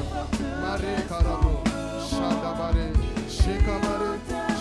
[0.62, 1.75] Maré Karabo.
[2.10, 2.88] Shada bari,
[3.28, 4.55] shika Shekabare.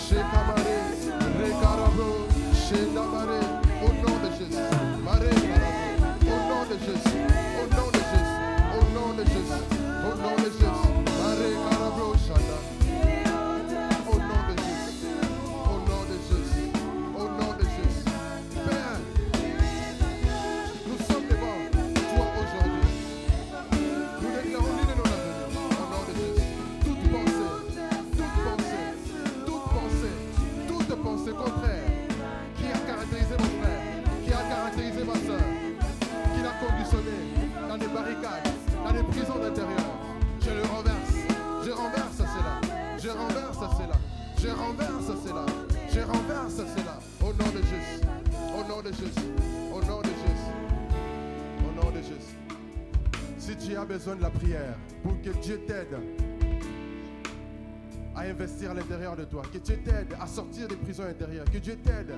[44.45, 45.45] Je renverse cela.
[45.91, 46.99] Je renverse cela.
[47.19, 48.01] Au nom de Jésus.
[48.53, 49.31] Au nom de Jésus.
[49.73, 50.53] Au nom de Jésus.
[51.67, 52.37] Au nom de Jésus.
[53.39, 55.97] Si tu as besoin de la prière pour que Dieu t'aide
[58.15, 61.57] à investir à l'intérieur de toi, que Dieu t'aide à sortir des prisons intérieures, que
[61.57, 62.13] Dieu t'aide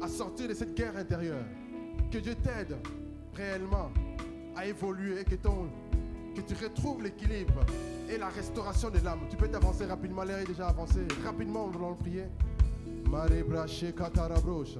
[0.00, 1.44] à sortir de cette guerre intérieure,
[2.12, 2.76] que Dieu t'aide
[3.34, 3.90] réellement
[4.54, 7.64] à évoluer que tu retrouves l'équilibre
[8.12, 9.20] et la restauration de l'âme.
[9.30, 11.00] Tu peux t'avancer rapidement, l'air est déjà avancé.
[11.24, 12.24] Rapidement, nous allons le prier.
[13.10, 14.78] Marebra Shekatarabrocha.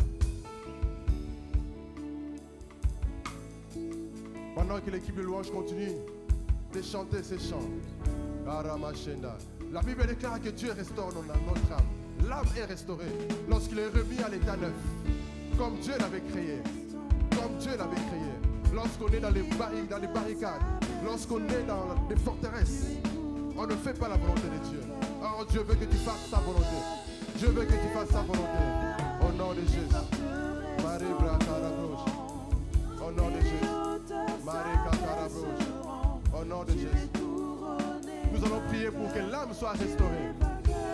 [4.55, 5.93] Pendant que l'équipe de louange continue
[6.75, 7.69] de chanter ces chants.
[9.73, 12.29] La Bible déclare que Dieu restaure notre âme.
[12.29, 13.13] L'âme est restaurée
[13.49, 14.73] lorsqu'il est remis à l'état neuf,
[15.59, 16.59] comme Dieu l'avait créé.
[17.31, 18.75] Comme Dieu l'avait créé.
[18.75, 19.43] Lorsqu'on est dans les,
[19.89, 20.61] dans les barricades,
[21.05, 22.87] lorsqu'on est dans des forteresses,
[23.57, 24.81] on ne fait pas la volonté de Dieu.
[25.23, 26.67] Or, Dieu veut que tu fasses sa volonté.
[27.37, 28.59] Dieu veut que tu fasses sa volonté.
[29.21, 29.81] Au nom de Jésus.
[30.83, 31.05] Marie.
[33.01, 33.67] Au nom de Jésus.
[34.45, 34.79] Marie.
[36.41, 37.09] Au nom de Jésus.
[38.33, 40.33] Nous allons prier pour que l'âme soit restaurée.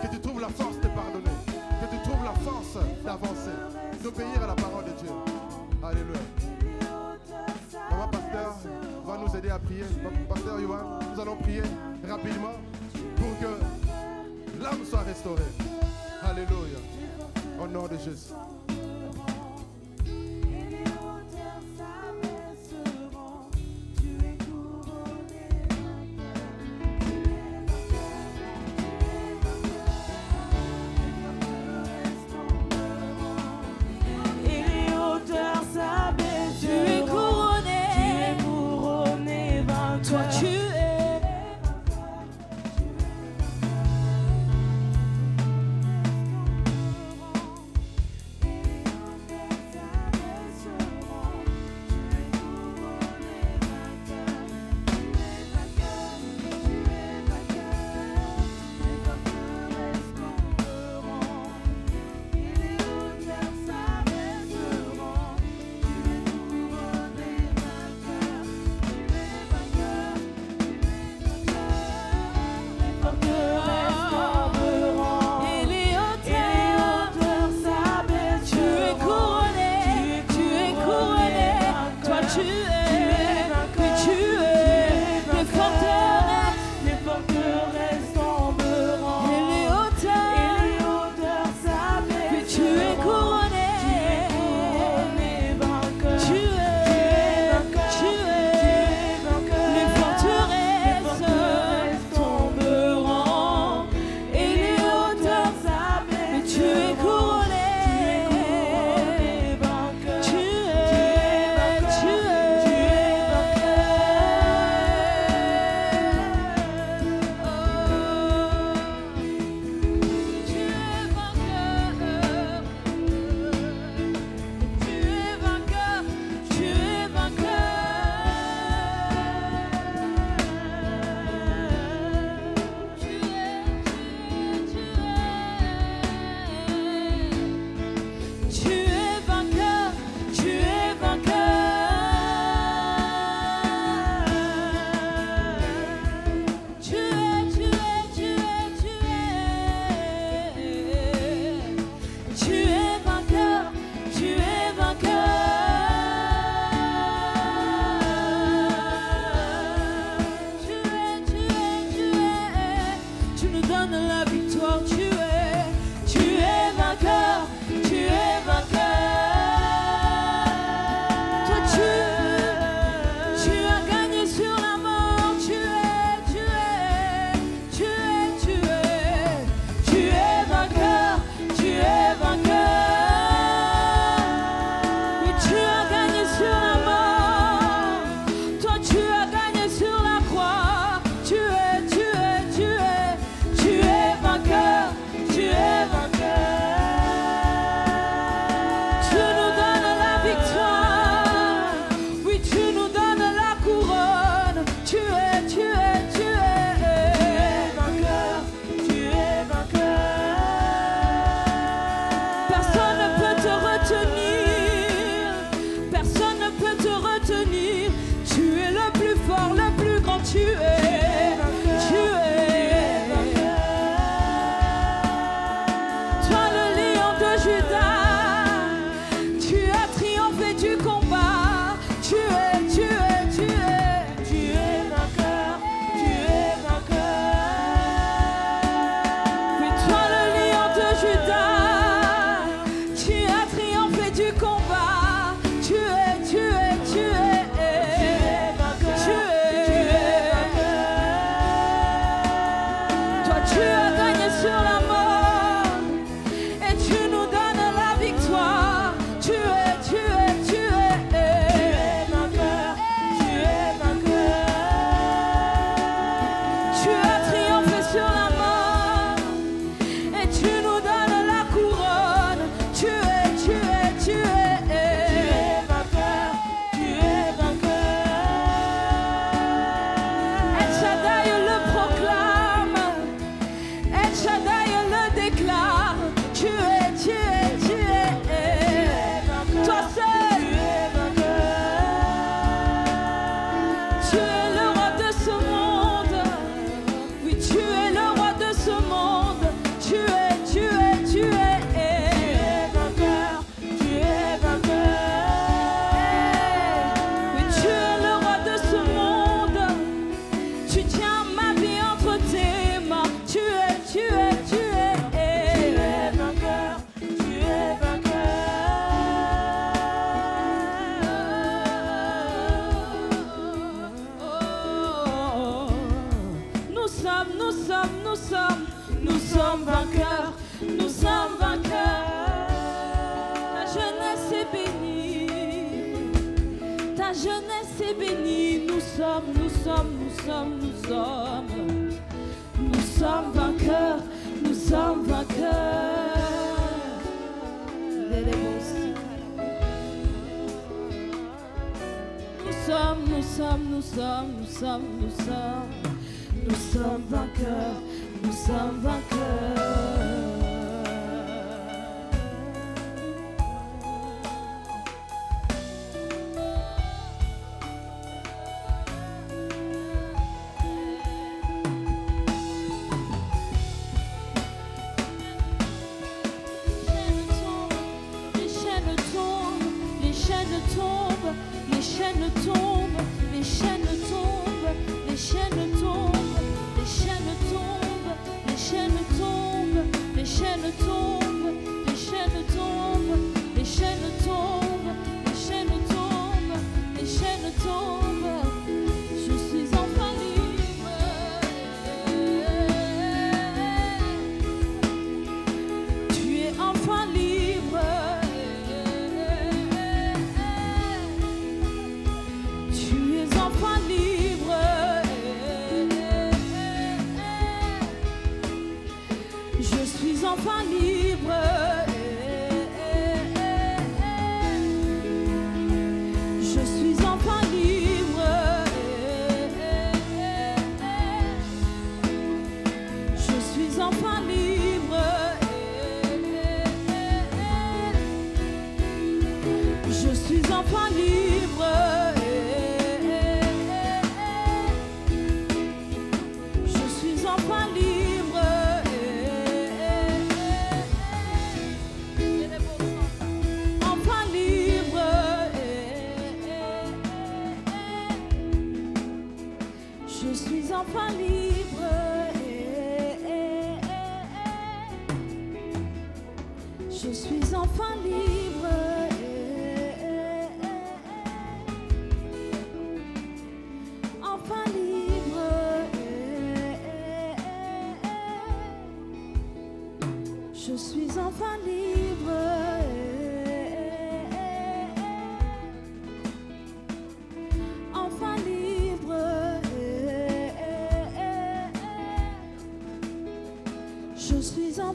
[0.01, 1.37] Que tu trouves la force de pardonner.
[1.81, 3.57] Que tu trouves la force d'avancer.
[4.03, 5.11] D'obéir à la parole de Dieu.
[5.83, 6.38] Alléluia.
[10.27, 11.61] Pasteur Yohan, nous allons prier
[12.07, 12.53] rapidement
[13.15, 15.43] pour que l'âme soit restaurée.
[16.23, 16.79] Alléluia.
[17.61, 18.33] Au nom de Jésus.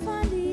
[0.05, 0.44] find the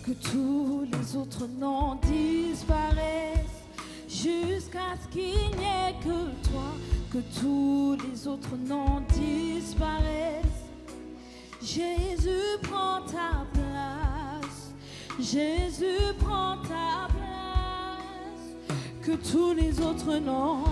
[0.05, 3.65] que tous les autres noms disparaissent,
[4.09, 6.69] jusqu'à ce qu'il n'y ait que toi,
[7.13, 10.45] que tous les autres noms disparaissent.
[11.63, 14.73] Jésus prend ta place,
[15.19, 20.65] Jésus prend ta place, que tous les autres noms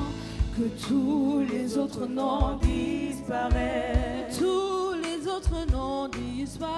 [0.57, 3.14] que tous les autres noms disent.
[3.27, 6.75] Que tous les autres noms disparaissent.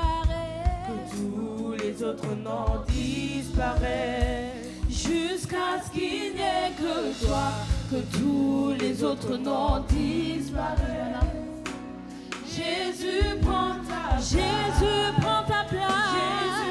[0.86, 4.52] Que tous les autres noms disparaissent.
[4.88, 7.50] Jusqu'à ce qu'il n'y ait que toi.
[7.90, 10.76] Que tous les autres noms disparaissent.
[12.46, 14.30] Jésus prend ta place.
[14.30, 16.65] Jésus prend ta place.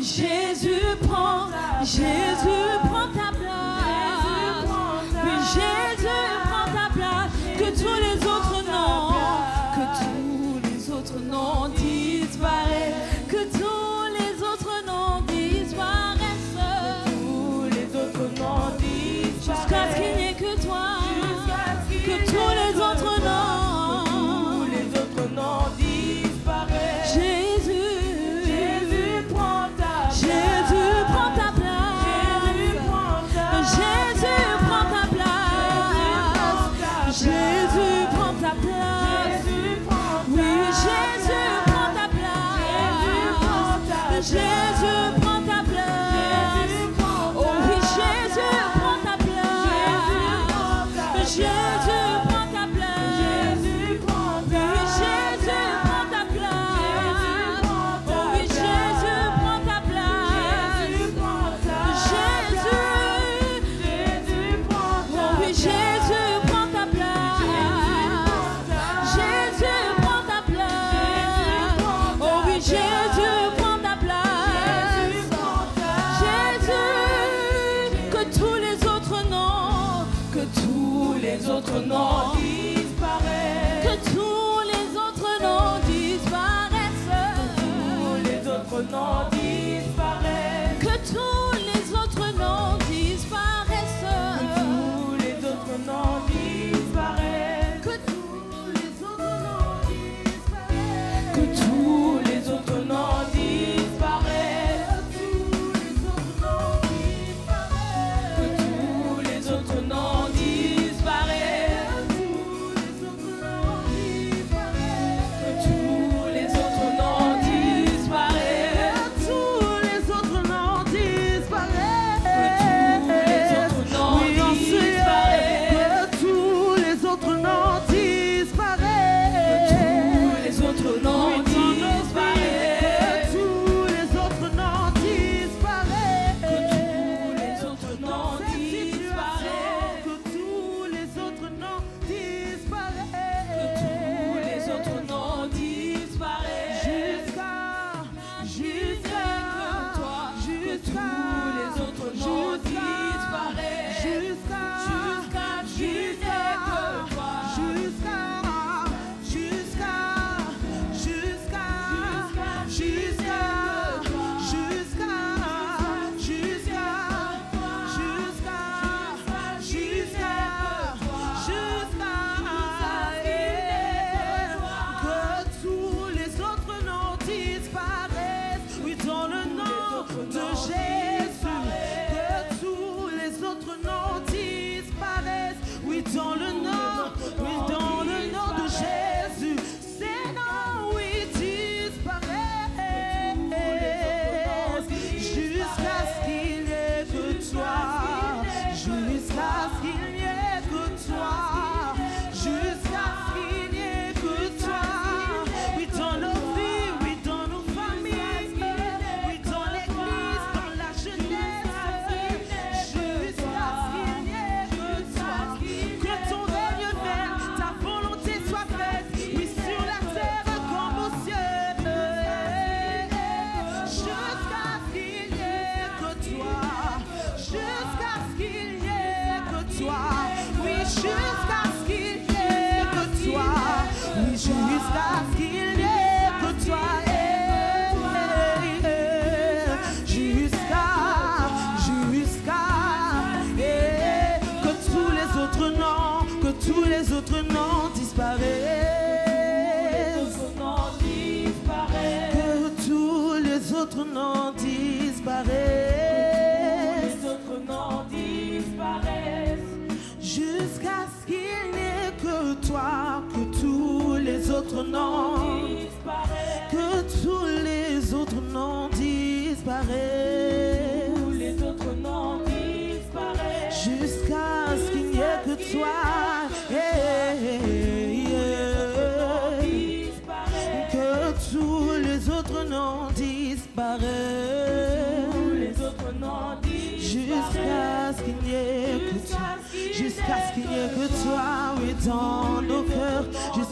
[0.00, 1.48] Jésus prend,
[1.82, 2.55] Jésus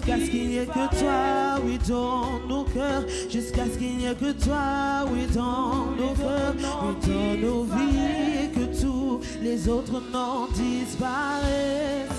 [0.04, 4.06] jusqu'à ce qu'il n'y ait que toi, oui, dans nos cœurs, jusqu'à ce qu'il n'y
[4.06, 10.02] ait que toi, oui, dans nos cœurs, oui, dans nos vies, que tous les autres
[10.12, 12.10] n'en disparaissent.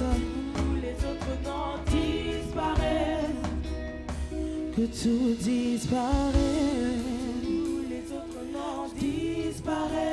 [4.76, 6.34] Que tout disparaisse,
[7.44, 10.05] tous les autres n'en disparaissent.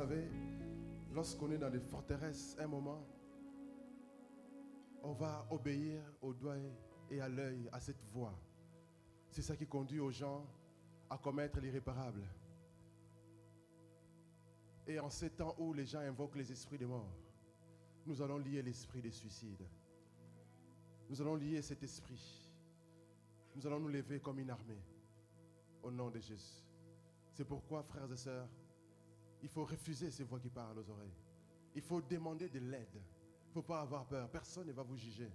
[0.00, 0.30] Vous savez,
[1.12, 3.06] lorsqu'on est dans des forteresses, un moment,
[5.02, 6.56] on va obéir au doigt
[7.10, 8.32] et à l'œil, à cette voix.
[9.28, 10.46] C'est ça qui conduit aux gens
[11.10, 12.22] à commettre l'irréparable.
[14.86, 17.14] Et en ces temps où les gens invoquent les esprits des morts,
[18.06, 19.68] nous allons lier l'esprit des suicides.
[21.10, 22.50] Nous allons lier cet esprit.
[23.54, 24.82] Nous allons nous lever comme une armée.
[25.82, 26.64] Au nom de Jésus.
[27.34, 28.48] C'est pourquoi, frères et sœurs,
[29.42, 31.14] il faut refuser ces voix qui parlent aux oreilles.
[31.74, 32.88] Il faut demander de l'aide.
[32.94, 34.28] Il ne faut pas avoir peur.
[34.28, 35.30] Personne ne va vous juger.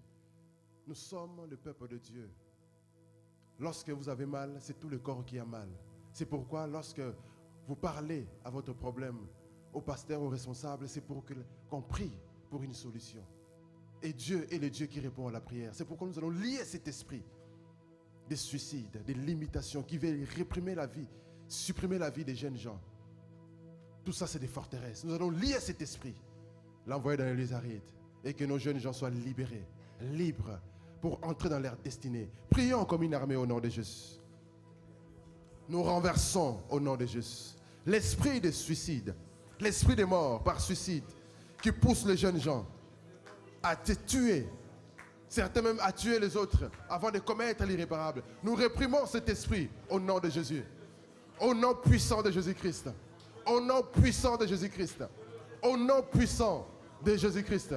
[0.87, 2.29] Nous sommes le peuple de Dieu.
[3.59, 5.69] Lorsque vous avez mal, c'est tout le corps qui a mal.
[6.11, 7.01] C'est pourquoi lorsque
[7.67, 9.27] vous parlez à votre problème,
[9.73, 11.23] au pasteur, au responsable, c'est pour
[11.69, 12.17] qu'on prie
[12.49, 13.23] pour une solution.
[14.01, 15.73] Et Dieu est le Dieu qui répond à la prière.
[15.73, 17.23] C'est pourquoi nous allons lier cet esprit
[18.29, 21.07] des suicides, des limitations qui veulent réprimer la vie,
[21.47, 22.79] supprimer la vie des jeunes gens.
[24.05, 25.03] Tout ça, c'est des forteresses.
[25.03, 26.15] Nous allons lier cet esprit,
[26.87, 27.81] l'envoyer dans les arides,
[28.23, 29.65] et que nos jeunes gens soient libérés,
[30.01, 30.59] libres,
[31.01, 32.29] pour entrer dans leur destinée.
[32.49, 34.19] Prions comme une armée au nom de Jésus.
[35.67, 39.13] Nous renversons au nom de Jésus l'esprit de suicide,
[39.59, 41.03] l'esprit de mort par suicide
[41.61, 42.65] qui pousse les jeunes gens
[43.61, 44.47] à te tuer.
[45.27, 48.23] Certains même à tuer les autres avant de commettre l'irréparable.
[48.43, 50.63] Nous réprimons cet esprit au nom de Jésus.
[51.39, 52.89] Au nom puissant de Jésus-Christ.
[53.45, 55.03] Au nom puissant de Jésus-Christ.
[55.61, 56.67] Au nom puissant
[57.03, 57.75] de Jésus-Christ.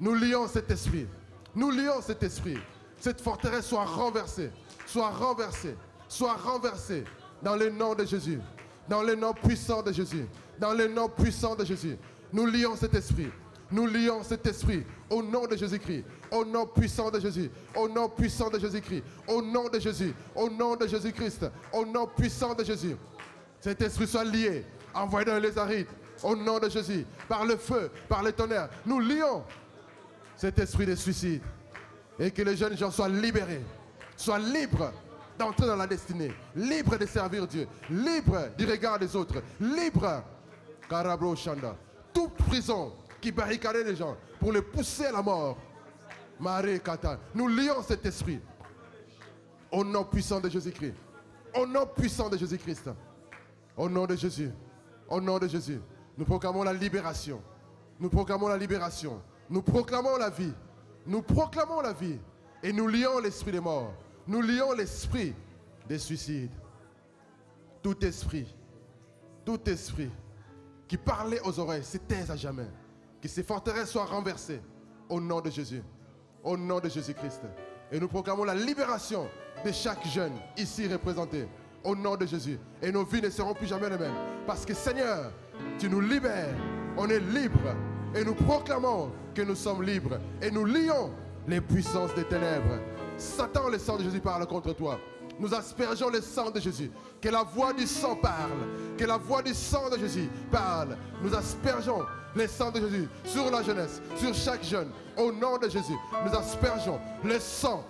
[0.00, 1.06] Nous lions cet esprit.
[1.54, 2.58] Nous lions cet esprit.
[3.00, 4.50] Cette forteresse soit renversée.
[4.86, 5.76] Soit renversée.
[6.08, 7.04] Soit renversée.
[7.42, 8.40] Dans le nom de Jésus.
[8.88, 10.26] Dans le nom puissant de Jésus.
[10.58, 11.96] Dans le nom puissant de Jésus.
[12.32, 13.30] Nous lions cet esprit.
[13.70, 18.08] Nous lions cet esprit au nom de Jésus-Christ, au nom puissant de Jésus, au nom
[18.08, 22.64] puissant de Jésus-Christ, au nom de Jésus, au nom de Jésus-Christ, au nom puissant de
[22.64, 22.96] Jésus.
[23.60, 24.64] Cet esprit soit lié,
[24.94, 25.88] envoyé dans les arides,
[26.22, 28.68] au nom de Jésus, par le feu, par le tonnerre.
[28.84, 29.44] Nous lions
[30.36, 31.42] cet esprit de suicide
[32.18, 33.62] et que les jeunes gens soient libérés,
[34.16, 34.92] soient libres
[35.38, 40.22] d'entrer dans la destinée, libres de servir Dieu, libres du regard des autres, libres.
[40.88, 41.34] Karabro.
[42.12, 45.58] Toute prison qui barricadait les gens pour les pousser à la mort.
[46.40, 46.80] Marie.
[47.34, 48.40] Nous lions cet esprit
[49.70, 50.94] au nom puissant de Jésus-Christ.
[51.54, 52.90] Au nom puissant de Jésus-Christ.
[53.76, 54.50] Au nom de Jésus.
[55.08, 55.80] Au nom de Jésus.
[56.16, 57.40] Nous proclamons la libération.
[57.98, 59.22] Nous proclamons la libération.
[59.48, 60.52] Nous proclamons la vie.
[61.06, 62.18] Nous proclamons la vie.
[62.62, 63.94] Et nous lions l'esprit des morts.
[64.26, 65.34] Nous lions l'esprit
[65.88, 66.50] des suicides.
[67.82, 68.54] Tout esprit,
[69.44, 70.10] tout esprit
[70.88, 72.66] qui parlait aux oreilles se taise à jamais.
[73.22, 74.60] Que ces forteresses soient renversées
[75.08, 75.82] au nom de Jésus.
[76.42, 77.42] Au nom de Jésus-Christ.
[77.90, 79.28] Et nous proclamons la libération
[79.64, 81.46] de chaque jeune ici représenté.
[81.84, 82.58] Au nom de Jésus.
[82.82, 84.14] Et nos vies ne seront plus jamais les mêmes.
[84.46, 85.32] Parce que Seigneur,
[85.78, 86.54] tu nous libères.
[86.96, 87.74] On est libre.
[88.14, 90.18] Et nous proclamons que nous sommes libres.
[90.42, 91.10] Et nous lions
[91.46, 92.78] les puissances des ténèbres.
[93.16, 94.98] Satan, le sang de Jésus parle contre toi.
[95.38, 96.90] Nous aspergeons le sang de Jésus.
[97.20, 98.96] Que la voix du sang parle.
[98.96, 100.96] Que la voix du sang de Jésus parle.
[101.22, 102.02] Nous aspergeons
[102.34, 104.90] le sang de Jésus sur la jeunesse, sur chaque jeune.
[105.16, 107.84] Au nom de Jésus, nous aspergeons le sang.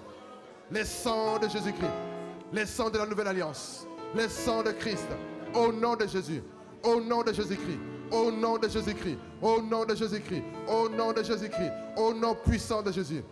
[0.70, 2.07] Le sang de Jésus-Christ.
[2.53, 3.86] Le sang de la nouvelle alliance.
[4.14, 5.09] Le sang de Christ.
[5.55, 6.42] Au nom de Jésus.
[6.82, 7.78] Au nom de Jésus-Christ.
[8.11, 9.18] Au nom de Jésus-Christ.
[9.42, 10.42] Au nom de Jésus-Christ.
[10.66, 11.72] Au nom de Jésus-Christ.
[11.96, 13.22] Au nom puissant de Jésus.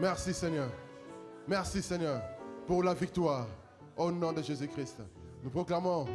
[0.00, 0.68] Merci Seigneur.
[1.46, 2.20] Merci Seigneur
[2.66, 3.46] pour la victoire
[3.96, 4.98] au nom de Jésus-Christ.
[5.42, 6.06] Nous proclamons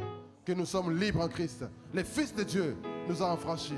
[0.44, 1.64] que nous sommes libres en Christ.
[1.92, 2.76] Le Fils de Dieu
[3.08, 3.74] nous a affranchis.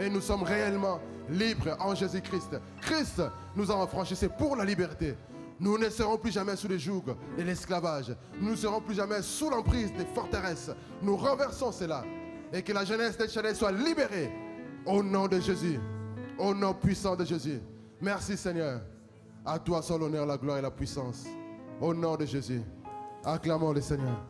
[0.00, 2.56] Et nous sommes réellement libres en Jésus-Christ.
[2.80, 3.22] Christ
[3.54, 4.16] nous a affranchis.
[4.16, 5.14] C'est pour la liberté.
[5.58, 7.02] Nous ne serons plus jamais sous le joug
[7.36, 8.14] de l'esclavage.
[8.40, 10.70] Nous ne serons plus jamais sous l'emprise des forteresses.
[11.02, 12.04] Nous renversons cela.
[12.52, 14.30] Et que la jeunesse de Chanel soit libérée
[14.84, 15.80] au nom de Jésus.
[16.38, 17.60] Au nom puissant de Jésus.
[18.00, 18.82] Merci Seigneur.
[19.44, 21.24] À toi soit l'honneur, la gloire et la puissance.
[21.80, 22.62] Au nom de Jésus.
[23.24, 24.22] Acclamons le Seigneur.